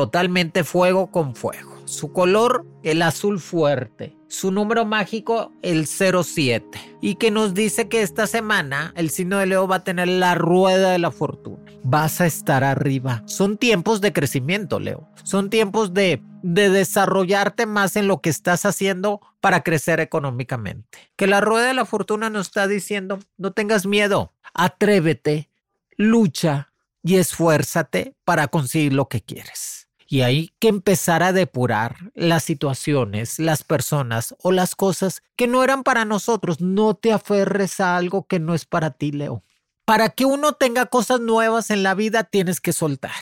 Totalmente 0.00 0.64
fuego 0.64 1.10
con 1.10 1.34
fuego. 1.34 1.76
Su 1.84 2.10
color, 2.10 2.64
el 2.82 3.02
azul 3.02 3.38
fuerte. 3.38 4.16
Su 4.28 4.50
número 4.50 4.86
mágico, 4.86 5.52
el 5.60 5.86
07. 5.86 6.96
Y 7.02 7.16
que 7.16 7.30
nos 7.30 7.52
dice 7.52 7.90
que 7.90 8.00
esta 8.00 8.26
semana 8.26 8.94
el 8.96 9.10
signo 9.10 9.36
de 9.36 9.44
Leo 9.44 9.68
va 9.68 9.76
a 9.76 9.84
tener 9.84 10.08
la 10.08 10.34
rueda 10.34 10.92
de 10.92 10.98
la 10.98 11.10
fortuna. 11.10 11.70
Vas 11.82 12.22
a 12.22 12.26
estar 12.26 12.64
arriba. 12.64 13.22
Son 13.26 13.58
tiempos 13.58 14.00
de 14.00 14.14
crecimiento, 14.14 14.80
Leo. 14.80 15.06
Son 15.22 15.50
tiempos 15.50 15.92
de, 15.92 16.22
de 16.42 16.70
desarrollarte 16.70 17.66
más 17.66 17.94
en 17.94 18.08
lo 18.08 18.22
que 18.22 18.30
estás 18.30 18.64
haciendo 18.64 19.20
para 19.42 19.62
crecer 19.62 20.00
económicamente. 20.00 21.12
Que 21.16 21.26
la 21.26 21.42
rueda 21.42 21.66
de 21.66 21.74
la 21.74 21.84
fortuna 21.84 22.30
nos 22.30 22.46
está 22.46 22.66
diciendo, 22.66 23.18
no 23.36 23.52
tengas 23.52 23.84
miedo, 23.84 24.32
atrévete, 24.54 25.50
lucha 25.98 26.72
y 27.02 27.16
esfuérzate 27.16 28.14
para 28.24 28.48
conseguir 28.48 28.94
lo 28.94 29.06
que 29.06 29.20
quieres. 29.20 29.89
Y 30.12 30.22
hay 30.22 30.50
que 30.58 30.66
empezar 30.66 31.22
a 31.22 31.32
depurar 31.32 31.94
las 32.16 32.42
situaciones, 32.42 33.38
las 33.38 33.62
personas 33.62 34.34
o 34.42 34.50
las 34.50 34.74
cosas 34.74 35.22
que 35.36 35.46
no 35.46 35.62
eran 35.62 35.84
para 35.84 36.04
nosotros. 36.04 36.60
No 36.60 36.94
te 36.94 37.12
aferres 37.12 37.78
a 37.78 37.96
algo 37.96 38.26
que 38.26 38.40
no 38.40 38.56
es 38.56 38.64
para 38.64 38.90
ti, 38.90 39.12
Leo. 39.12 39.44
Para 39.84 40.08
que 40.08 40.24
uno 40.24 40.54
tenga 40.54 40.86
cosas 40.86 41.20
nuevas 41.20 41.70
en 41.70 41.84
la 41.84 41.94
vida, 41.94 42.24
tienes 42.24 42.60
que 42.60 42.72
soltar. 42.72 43.12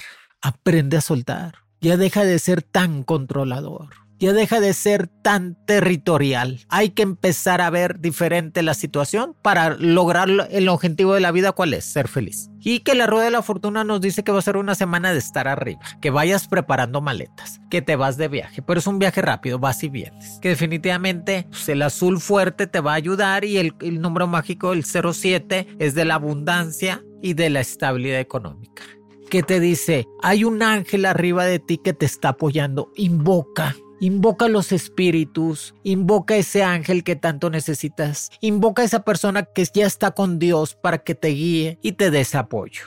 Aprende 0.41 0.97
a 0.97 1.03
soltar. 1.03 1.57
Ya 1.83 1.99
deja 1.99 2.25
de 2.25 2.39
ser 2.39 2.63
tan 2.63 3.03
controlador 3.03 4.08
ya 4.19 4.33
deja 4.33 4.61
de 4.61 4.73
ser 4.75 5.09
tan 5.23 5.57
territorial. 5.67 6.61
Hay 6.69 6.91
que 6.91 7.03
empezar 7.03 7.61
a 7.61 7.71
ver 7.71 8.01
diferente 8.01 8.63
la 8.63 8.75
situación 8.75 9.37
para 9.43 9.77
lograr 9.77 10.29
el 10.51 10.69
objetivo 10.69 11.15
de 11.15 11.21
la 11.21 11.31
vida, 11.31 11.53
¿cuál 11.53 11.75
es? 11.75 11.85
Ser 11.85 12.09
feliz. 12.09 12.51
Y 12.61 12.81
que 12.81 12.95
la 12.95 13.07
rueda 13.07 13.25
de 13.25 13.31
la 13.31 13.43
fortuna 13.43 13.85
nos 13.85 14.01
dice 14.01 14.25
que 14.25 14.33
va 14.33 14.41
a 14.41 14.43
ser 14.43 14.57
una 14.57 14.75
semana 14.75 15.13
de 15.13 15.19
estar 15.19 15.47
arriba, 15.47 15.81
que 16.01 16.11
vayas 16.11 16.49
preparando 16.49 17.01
maletas, 17.01 17.61
que 17.71 17.83
te 17.83 17.97
vas 17.97 18.17
de 18.17 18.29
viaje, 18.29 18.63
pero 18.63 18.81
es 18.81 18.87
un 18.87 18.99
viaje 18.99 19.23
rápido, 19.23 19.59
vas 19.59 19.83
y 19.85 19.89
vienes. 19.89 20.39
Que 20.43 20.51
definitivamente 20.51 21.47
pues, 21.49 21.69
el 21.69 21.83
azul 21.83 22.21
fuerte 22.21 22.67
te 22.67 22.81
va 22.81 22.93
a 22.93 22.97
ayudar 22.97 23.45
y 23.45 23.59
el, 23.59 23.75
número 24.01 24.27
mágico, 24.27 24.73
el 24.73 24.85
07, 24.85 25.77
es 25.79 25.95
de 25.95 26.05
la 26.05 26.17
abundancia 26.17 27.03
y 27.23 27.35
de 27.35 27.51
la 27.51 27.61
estabilidad 27.61 28.21
económica 28.21 28.83
que 29.31 29.43
te 29.43 29.61
dice, 29.61 30.07
hay 30.23 30.43
un 30.45 30.63
ángel 30.63 31.05
arriba 31.05 31.45
de 31.45 31.59
ti 31.59 31.77
que 31.77 31.93
te 31.93 32.07
está 32.07 32.31
apoyando, 32.31 32.91
invoca 32.97 33.77
Invoca 34.01 34.47
los 34.47 34.71
espíritus, 34.71 35.75
invoca 35.83 36.37
ese 36.37 36.63
ángel 36.63 37.03
que 37.03 37.17
tanto 37.17 37.51
necesitas, 37.51 38.31
invoca 38.41 38.83
a 38.83 38.85
esa 38.85 39.05
persona 39.05 39.43
que 39.43 39.65
ya 39.75 39.87
está 39.87 40.13
con 40.13 40.39
Dios 40.39 40.77
para 40.77 40.99
que 40.99 41.17
te 41.17 41.29
guíe 41.29 41.79
y 41.83 41.93
te 41.93 42.13
des 42.13 42.37
apoyo. 42.37 42.85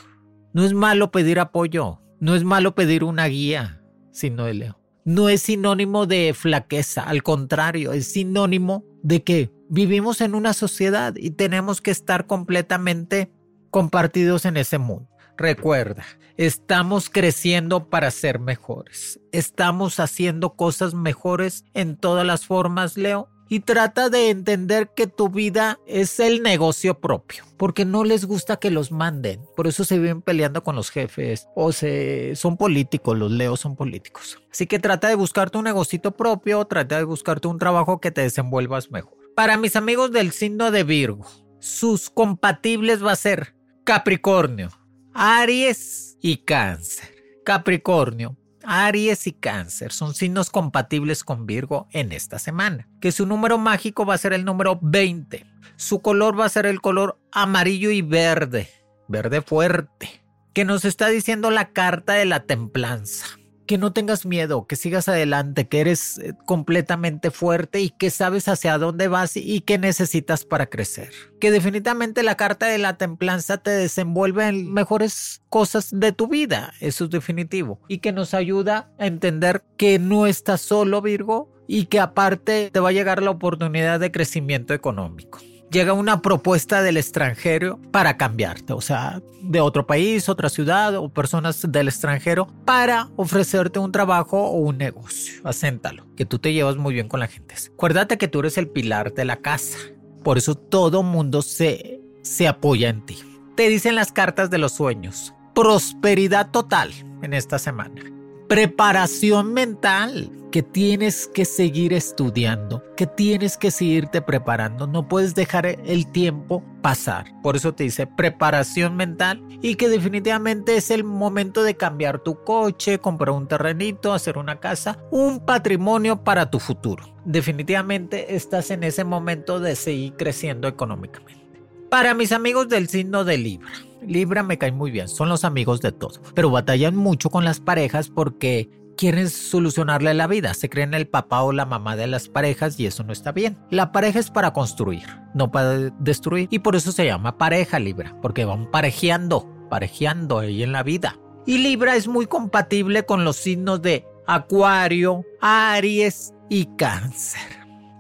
No 0.54 0.64
es 0.64 0.74
malo 0.74 1.12
pedir 1.12 1.40
apoyo, 1.40 2.00
no 2.22 2.34
es 2.34 2.46
malo 2.46 2.76
pedir 2.76 3.04
una 3.04 3.26
guía, 3.26 3.84
sino 4.12 4.46
de 4.46 4.54
Leo. 4.54 4.80
No 5.04 5.28
es 5.28 5.42
sinónimo 5.42 6.06
de 6.06 6.34
flaqueza, 6.34 7.02
al 7.04 7.24
contrario, 7.24 7.92
es 7.92 8.14
sinónimo 8.14 8.86
de 9.04 9.24
que 9.24 9.52
vivimos 9.70 10.22
en 10.22 10.34
una 10.34 10.54
sociedad 10.54 11.14
y 11.18 11.32
tenemos 11.32 11.82
que 11.82 11.92
estar 11.92 12.26
completamente 12.26 13.32
compartidos 13.70 14.46
en 14.46 14.58
ese 14.58 14.78
mundo. 14.78 15.10
Recuerda, 15.42 16.06
estamos 16.38 17.10
creciendo 17.10 17.90
para 17.90 18.12
ser 18.12 18.38
mejores. 18.38 19.20
Estamos 19.32 20.00
haciendo 20.00 20.54
cosas 20.56 20.94
mejores 20.94 21.66
en 21.74 21.98
todas 21.98 22.28
las 22.28 22.46
formas, 22.46 22.96
Leo. 22.96 23.28
Y 23.50 23.62
trata 23.62 24.12
de 24.12 24.30
entender 24.30 24.92
que 24.96 25.08
tu 25.08 25.30
vida 25.30 25.80
es 25.88 26.20
el 26.20 26.44
negocio 26.44 27.00
propio, 27.00 27.44
porque 27.58 27.86
no 27.86 28.04
les 28.04 28.26
gusta 28.26 28.58
que 28.58 28.70
los 28.70 28.92
manden. 28.92 29.42
Por 29.56 29.66
eso 29.66 29.84
se 29.84 29.98
viven 29.98 30.22
peleando 30.22 30.64
con 30.64 30.76
los 30.76 30.92
jefes 30.92 31.48
o 31.56 31.72
se 31.72 32.36
son 32.36 32.56
políticos, 32.56 33.18
los 33.18 33.32
leos 33.32 33.62
son 33.62 33.76
políticos. 33.76 34.40
Así 34.52 34.68
que 34.68 34.78
trata 34.78 35.08
de 35.08 35.16
buscarte 35.16 35.58
un 35.58 35.64
negocito 35.64 36.12
propio, 36.12 36.64
trata 36.66 36.98
de 36.98 37.04
buscarte 37.04 37.48
un 37.48 37.58
trabajo 37.58 38.00
que 38.00 38.12
te 38.12 38.22
desenvuelvas 38.22 38.92
mejor. 38.92 39.18
Para 39.36 39.58
mis 39.58 39.76
amigos 39.76 40.12
del 40.12 40.34
signo 40.34 40.70
de 40.70 40.84
Virgo, 40.84 41.26
sus 41.60 42.12
compatibles 42.12 43.04
va 43.04 43.14
a 43.14 43.16
ser 43.16 43.56
Capricornio, 43.84 44.70
Aries 45.14 46.18
y 46.22 46.38
Cáncer. 46.38 47.16
Capricornio, 47.44 48.38
Aries 48.64 49.28
y 49.28 49.34
Cáncer 49.34 49.92
son 49.92 50.14
signos 50.14 50.50
compatibles 50.50 51.24
con 51.24 51.46
Virgo 51.46 51.88
en 51.92 52.12
esta 52.12 52.40
semana. 52.40 52.88
Que 53.02 53.12
su 53.12 53.26
número 53.26 53.58
mágico 53.58 54.06
va 54.06 54.14
a 54.14 54.20
ser 54.20 54.34
el 54.34 54.46
número 54.46 54.80
20. 54.82 55.46
Su 55.76 56.02
color 56.02 56.40
va 56.40 56.46
a 56.46 56.50
ser 56.50 56.66
el 56.66 56.82
color 56.82 57.20
amarillo 57.32 57.92
y 57.92 58.02
verde. 58.02 58.70
Verde 59.08 59.42
fuerte. 59.42 60.24
Que 60.54 60.66
nos 60.66 60.86
está 60.86 61.08
diciendo 61.08 61.52
la 61.52 61.72
carta 61.72 62.14
de 62.14 62.26
la 62.26 62.44
templanza 62.44 63.41
que 63.72 63.78
no 63.78 63.94
tengas 63.94 64.26
miedo, 64.26 64.68
que 64.68 64.76
sigas 64.76 65.08
adelante, 65.08 65.70
que 65.70 65.80
eres 65.80 66.18
eh, 66.18 66.34
completamente 66.46 67.32
fuerte 67.32 67.80
y 67.80 67.90
que 67.90 68.10
sabes 68.10 68.50
hacia 68.50 68.78
dónde 68.78 69.08
vas 69.08 69.38
y 69.38 69.62
qué 69.62 69.78
necesitas 69.78 70.44
para 70.44 70.66
crecer. 70.66 71.12
Que 71.40 71.52
definitivamente 71.52 72.22
la 72.22 72.36
carta 72.36 72.66
de 72.66 72.80
la 72.80 72.98
templanza 72.98 73.60
te 73.60 73.72
desenvuelve 73.72 74.46
en 74.46 74.74
mejores 74.74 75.42
cosas 75.48 75.90
de 75.94 76.12
tu 76.12 76.28
vida, 76.28 76.74
eso 76.82 77.06
es 77.06 77.12
definitivo. 77.12 77.80
Y 77.88 78.00
que 78.00 78.12
nos 78.12 78.34
ayuda 78.34 78.92
a 79.00 79.08
entender 79.08 79.64
que 79.78 80.00
no 80.00 80.28
estás 80.28 80.60
solo, 80.60 81.02
Virgo, 81.02 81.50
y 81.66 81.86
que 81.86 82.02
aparte 82.02 82.72
te 82.74 82.80
va 82.82 82.90
a 82.90 82.92
llegar 82.92 83.24
la 83.24 83.32
oportunidad 83.32 84.02
de 84.02 84.12
crecimiento 84.12 84.74
económico 84.74 85.40
llega 85.72 85.94
una 85.94 86.22
propuesta 86.22 86.82
del 86.82 86.98
extranjero 86.98 87.80
para 87.92 88.18
cambiarte, 88.18 88.74
o 88.74 88.82
sea, 88.82 89.22
de 89.42 89.62
otro 89.62 89.88
país, 89.88 90.30
otra 90.30 90.50
ciudad 90.50 90.96
o 90.96 91.10
personas 91.10 91.66
del 91.72 91.88
extranjero 91.88 92.48
para 92.66 93.10
ofrecerte 93.16 93.80
un 93.80 93.92
trabajo 93.92 94.44
o 94.44 94.58
un 94.58 94.78
negocio. 94.78 95.42
Acéntalo, 95.46 96.06
que 96.16 96.26
tú 96.26 96.40
te 96.40 96.54
llevas 96.54 96.76
muy 96.76 96.94
bien 96.94 97.08
con 97.08 97.22
la 97.22 97.28
gente. 97.28 97.56
Acuérdate 97.74 98.18
que 98.18 98.28
tú 98.28 98.42
eres 98.42 98.58
el 98.58 98.68
pilar 98.68 99.14
de 99.14 99.26
la 99.26 99.38
casa. 99.38 99.78
Por 100.24 100.38
eso 100.38 100.56
todo 100.56 101.02
mundo 101.02 101.42
se, 101.42 102.02
se 102.22 102.48
apoya 102.48 102.90
en 102.90 103.06
ti. 103.06 103.18
Te 103.56 103.70
dicen 103.70 103.96
las 103.96 104.12
cartas 104.12 104.50
de 104.50 104.58
los 104.58 104.74
sueños. 104.74 105.34
Prosperidad 105.56 106.52
total 106.52 106.92
en 107.22 107.34
esta 107.34 107.58
semana. 107.58 108.04
Preparación 108.48 109.54
mental 109.54 110.30
que 110.52 110.62
tienes 110.62 111.28
que 111.28 111.46
seguir 111.46 111.94
estudiando, 111.94 112.84
que 112.98 113.08
tienes 113.08 113.58
que 113.58 113.72
seguirte 113.72 114.22
preparando, 114.22 114.86
no 114.86 115.08
puedes 115.08 115.34
dejar 115.34 115.66
el 115.66 116.12
tiempo 116.12 116.64
pasar. 116.82 117.26
Por 117.42 117.56
eso 117.56 117.74
te 117.74 117.86
dice 117.86 118.06
preparación 118.06 118.98
mental 118.98 119.42
y 119.62 119.76
que 119.76 119.88
definitivamente 119.88 120.76
es 120.76 120.92
el 120.92 121.06
momento 121.06 121.64
de 121.64 121.76
cambiar 121.76 122.20
tu 122.20 122.44
coche, 122.44 123.00
comprar 123.00 123.32
un 123.32 123.48
terrenito, 123.48 124.14
hacer 124.14 124.38
una 124.38 124.60
casa, 124.60 125.00
un 125.10 125.40
patrimonio 125.40 126.24
para 126.24 126.52
tu 126.52 126.60
futuro. 126.60 127.16
Definitivamente 127.24 128.36
estás 128.36 128.72
en 128.72 128.84
ese 128.84 129.06
momento 129.06 129.60
de 129.60 129.76
seguir 129.76 130.14
creciendo 130.18 130.68
económicamente. 130.68 131.42
Para 131.90 132.14
mis 132.14 132.32
amigos 132.32 132.68
del 132.70 132.88
signo 132.88 133.24
de 133.24 133.38
Libra, 133.38 133.72
Libra 134.06 134.44
me 134.44 134.58
cae 134.58 134.72
muy 134.72 134.92
bien, 134.92 135.08
son 135.08 135.30
los 135.30 135.44
amigos 135.46 135.82
de 135.82 135.92
todo, 135.92 136.22
pero 136.34 136.50
batallan 136.50 136.96
mucho 136.96 137.30
con 137.30 137.46
las 137.46 137.60
parejas 137.60 138.10
porque 138.10 138.70
quieren 139.02 139.32
solucionarle 139.32 140.14
la 140.14 140.28
vida, 140.28 140.54
se 140.54 140.70
creen 140.70 140.94
el 140.94 141.08
papá 141.08 141.42
o 141.42 141.52
la 141.52 141.66
mamá 141.66 141.96
de 141.96 142.06
las 142.06 142.30
parejas 142.30 142.80
y 142.80 142.86
eso 142.86 143.04
no 143.04 143.12
está 143.12 143.32
bien. 143.32 143.58
La 143.72 143.92
pareja 143.92 144.20
es 144.20 144.30
para 144.30 144.54
construir, 144.54 145.08
no 145.34 145.50
para 145.50 145.90
destruir 145.98 146.48
y 146.52 146.60
por 146.60 146.76
eso 146.76 146.92
se 146.92 147.08
llama 147.08 147.40
pareja 147.40 147.80
Libra, 147.80 148.16
porque 148.22 148.46
van 148.46 148.70
parejeando, 148.70 149.52
parejeando 149.72 150.38
ahí 150.38 150.62
en 150.62 150.72
la 150.72 150.84
vida. 150.84 151.18
Y 151.48 151.58
Libra 151.58 151.96
es 151.96 152.08
muy 152.08 152.28
compatible 152.28 153.04
con 153.04 153.26
los 153.26 153.38
signos 153.38 153.82
de 153.82 154.06
Acuario, 154.28 155.26
Aries 155.42 156.36
y 156.48 156.68
Cáncer, 156.78 157.42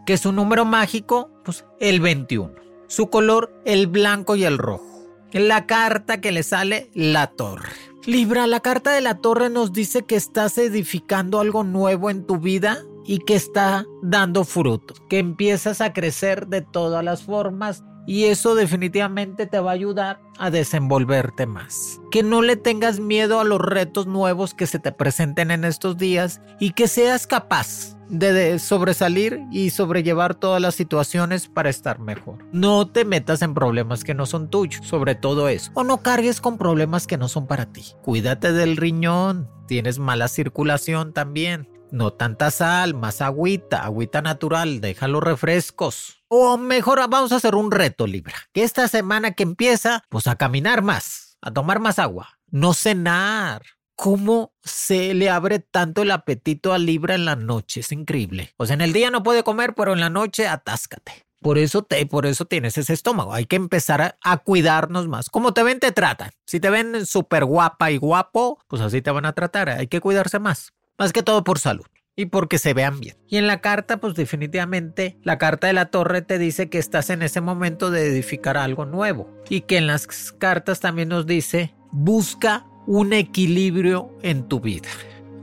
que 0.05 0.13
es 0.13 0.27
un 0.27 0.35
número 0.35 0.65
mágico, 0.65 1.31
pues 1.43 1.65
el 1.79 1.99
21. 1.99 2.53
Su 2.85 3.09
color, 3.09 3.59
el 3.65 3.87
blanco 3.87 4.35
y 4.35 4.43
el 4.43 4.59
rojo. 4.59 4.85
La 5.31 5.65
carta 5.65 6.21
que 6.21 6.31
le 6.31 6.43
sale, 6.43 6.91
la 6.93 7.25
torre. 7.25 7.90
Libra, 8.05 8.47
la 8.47 8.61
carta 8.61 8.91
de 8.93 9.01
la 9.01 9.19
torre 9.19 9.51
nos 9.51 9.73
dice 9.73 10.01
que 10.03 10.15
estás 10.15 10.57
edificando 10.57 11.39
algo 11.39 11.63
nuevo 11.63 12.09
en 12.09 12.25
tu 12.25 12.39
vida 12.39 12.79
y 13.05 13.19
que 13.19 13.35
está 13.35 13.85
dando 14.01 14.43
fruto, 14.43 14.95
que 15.07 15.19
empiezas 15.19 15.81
a 15.81 15.93
crecer 15.93 16.47
de 16.47 16.61
todas 16.61 17.03
las 17.03 17.23
formas 17.23 17.83
Y 18.07 18.25
eso 18.25 18.55
definitivamente 18.55 19.45
te 19.45 19.59
va 19.59 19.69
a 19.69 19.73
ayudar 19.75 20.19
a 20.39 20.49
desenvolverte 20.49 21.45
más. 21.45 22.01
Que 22.09 22.23
no 22.23 22.41
le 22.41 22.55
tengas 22.55 22.99
miedo 22.99 23.39
a 23.39 23.43
los 23.43 23.61
retos 23.61 24.07
nuevos 24.07 24.55
que 24.55 24.65
se 24.65 24.79
te 24.79 24.91
presenten 24.91 25.51
en 25.51 25.63
estos 25.63 25.97
días 25.97 26.41
y 26.59 26.71
que 26.71 26.87
seas 26.87 27.27
capaz 27.27 27.95
de 28.11 28.59
sobresalir 28.59 29.41
y 29.51 29.69
sobrellevar 29.69 30.35
todas 30.35 30.61
las 30.61 30.75
situaciones 30.75 31.47
para 31.47 31.69
estar 31.69 31.99
mejor. 31.99 32.45
No 32.51 32.87
te 32.87 33.05
metas 33.05 33.41
en 33.41 33.53
problemas 33.53 34.03
que 34.03 34.13
no 34.13 34.25
son 34.25 34.49
tuyos, 34.49 34.85
sobre 34.85 35.15
todo 35.15 35.47
eso. 35.47 35.71
O 35.73 35.83
no 35.83 36.03
cargues 36.03 36.41
con 36.41 36.57
problemas 36.57 37.07
que 37.07 37.17
no 37.17 37.27
son 37.27 37.47
para 37.47 37.67
ti. 37.67 37.85
Cuídate 38.03 38.51
del 38.51 38.77
riñón. 38.77 39.49
Tienes 39.67 39.97
mala 39.99 40.27
circulación 40.27 41.13
también. 41.13 41.69
No 41.91 42.13
tanta 42.13 42.51
sal, 42.51 42.93
más 42.93 43.21
agüita, 43.21 43.83
agüita 43.83 44.21
natural, 44.21 44.79
deja 44.79 45.07
los 45.07 45.23
refrescos. 45.23 46.23
O 46.29 46.57
mejor 46.57 46.99
vamos 47.09 47.31
a 47.31 47.35
hacer 47.35 47.55
un 47.55 47.71
reto, 47.71 48.07
Libra. 48.07 48.35
Que 48.53 48.63
esta 48.63 48.87
semana 48.87 49.31
que 49.31 49.43
empieza, 49.43 50.03
pues 50.09 50.27
a 50.27 50.37
caminar 50.37 50.81
más, 50.81 51.37
a 51.41 51.51
tomar 51.51 51.79
más 51.79 51.99
agua, 51.99 52.39
no 52.49 52.73
cenar, 52.73 53.63
cómo 53.95 54.53
se 54.63 55.13
le 55.13 55.29
abre 55.29 55.59
tanto 55.59 56.01
el 56.01 56.11
apetito 56.11 56.73
a 56.73 56.77
Libra 56.77 57.15
en 57.15 57.25
la 57.25 57.35
noche. 57.35 57.81
Es 57.81 57.91
increíble. 57.91 58.53
O 58.57 58.65
sea, 58.65 58.73
en 58.73 58.81
el 58.81 58.93
día 58.93 59.11
no 59.11 59.23
puede 59.23 59.43
comer, 59.43 59.73
pero 59.75 59.93
en 59.93 59.99
la 59.99 60.09
noche 60.09 60.47
atáscate. 60.47 61.25
Por 61.39 61.57
eso, 61.57 61.81
te, 61.81 62.05
por 62.05 62.27
eso 62.27 62.45
tienes 62.45 62.77
ese 62.77 62.93
estómago. 62.93 63.33
Hay 63.33 63.45
que 63.45 63.55
empezar 63.55 64.01
a, 64.01 64.17
a 64.21 64.37
cuidarnos 64.37 65.07
más. 65.07 65.29
Como 65.29 65.53
te 65.53 65.63
ven, 65.63 65.79
te 65.79 65.91
tratan. 65.91 66.31
Si 66.45 66.59
te 66.59 66.69
ven 66.69 67.05
súper 67.05 67.45
guapa 67.45 67.89
y 67.89 67.97
guapo, 67.97 68.59
pues 68.67 68.81
así 68.81 69.01
te 69.01 69.09
van 69.09 69.25
a 69.25 69.33
tratar. 69.33 69.69
Hay 69.69 69.87
que 69.87 70.01
cuidarse 70.01 70.37
más. 70.37 70.73
Más 70.97 71.13
que 71.13 71.23
todo 71.23 71.43
por 71.43 71.57
salud 71.57 71.85
y 72.15 72.27
porque 72.27 72.59
se 72.59 72.73
vean 72.73 72.99
bien. 72.99 73.17
Y 73.27 73.37
en 73.37 73.47
la 73.47 73.61
carta, 73.61 73.97
pues 73.97 74.15
definitivamente, 74.15 75.17
la 75.23 75.37
carta 75.37 75.67
de 75.67 75.73
la 75.73 75.87
torre 75.87 76.21
te 76.21 76.37
dice 76.37 76.69
que 76.69 76.77
estás 76.77 77.09
en 77.09 77.21
ese 77.21 77.41
momento 77.41 77.91
de 77.91 78.07
edificar 78.07 78.57
algo 78.57 78.85
nuevo. 78.85 79.29
Y 79.49 79.61
que 79.61 79.77
en 79.77 79.87
las 79.87 80.07
cartas 80.33 80.79
también 80.79 81.09
nos 81.09 81.25
dice, 81.25 81.73
busca 81.91 82.67
un 82.87 83.13
equilibrio 83.13 84.09
en 84.21 84.47
tu 84.47 84.59
vida. 84.59 84.89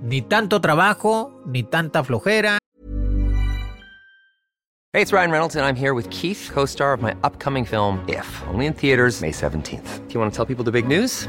Ni 0.03 0.23
tanto 0.23 0.61
trabajo, 0.61 1.43
ni 1.47 1.63
tanta 1.63 2.05
flojera. 2.05 2.59
Hey, 4.95 5.03
it's 5.03 5.13
Ryan 5.13 5.31
Reynolds 5.31 5.55
and 5.55 5.67
I'm 5.67 5.77
here 5.77 5.93
with 5.93 6.09
Keith, 6.11 6.51
co-star 6.53 6.93
of 6.95 7.03
my 7.03 7.15
upcoming 7.23 7.65
film 7.65 8.03
If, 8.09 8.27
only 8.49 8.67
in 8.67 8.73
theaters 8.73 9.21
May 9.21 9.33
17th. 9.33 10.09
Do 10.09 10.15
you 10.15 10.21
want 10.21 10.33
to 10.33 10.37
tell 10.37 10.47
people 10.47 10.65
the 10.65 10.73
big 10.73 10.89
news? 10.89 11.29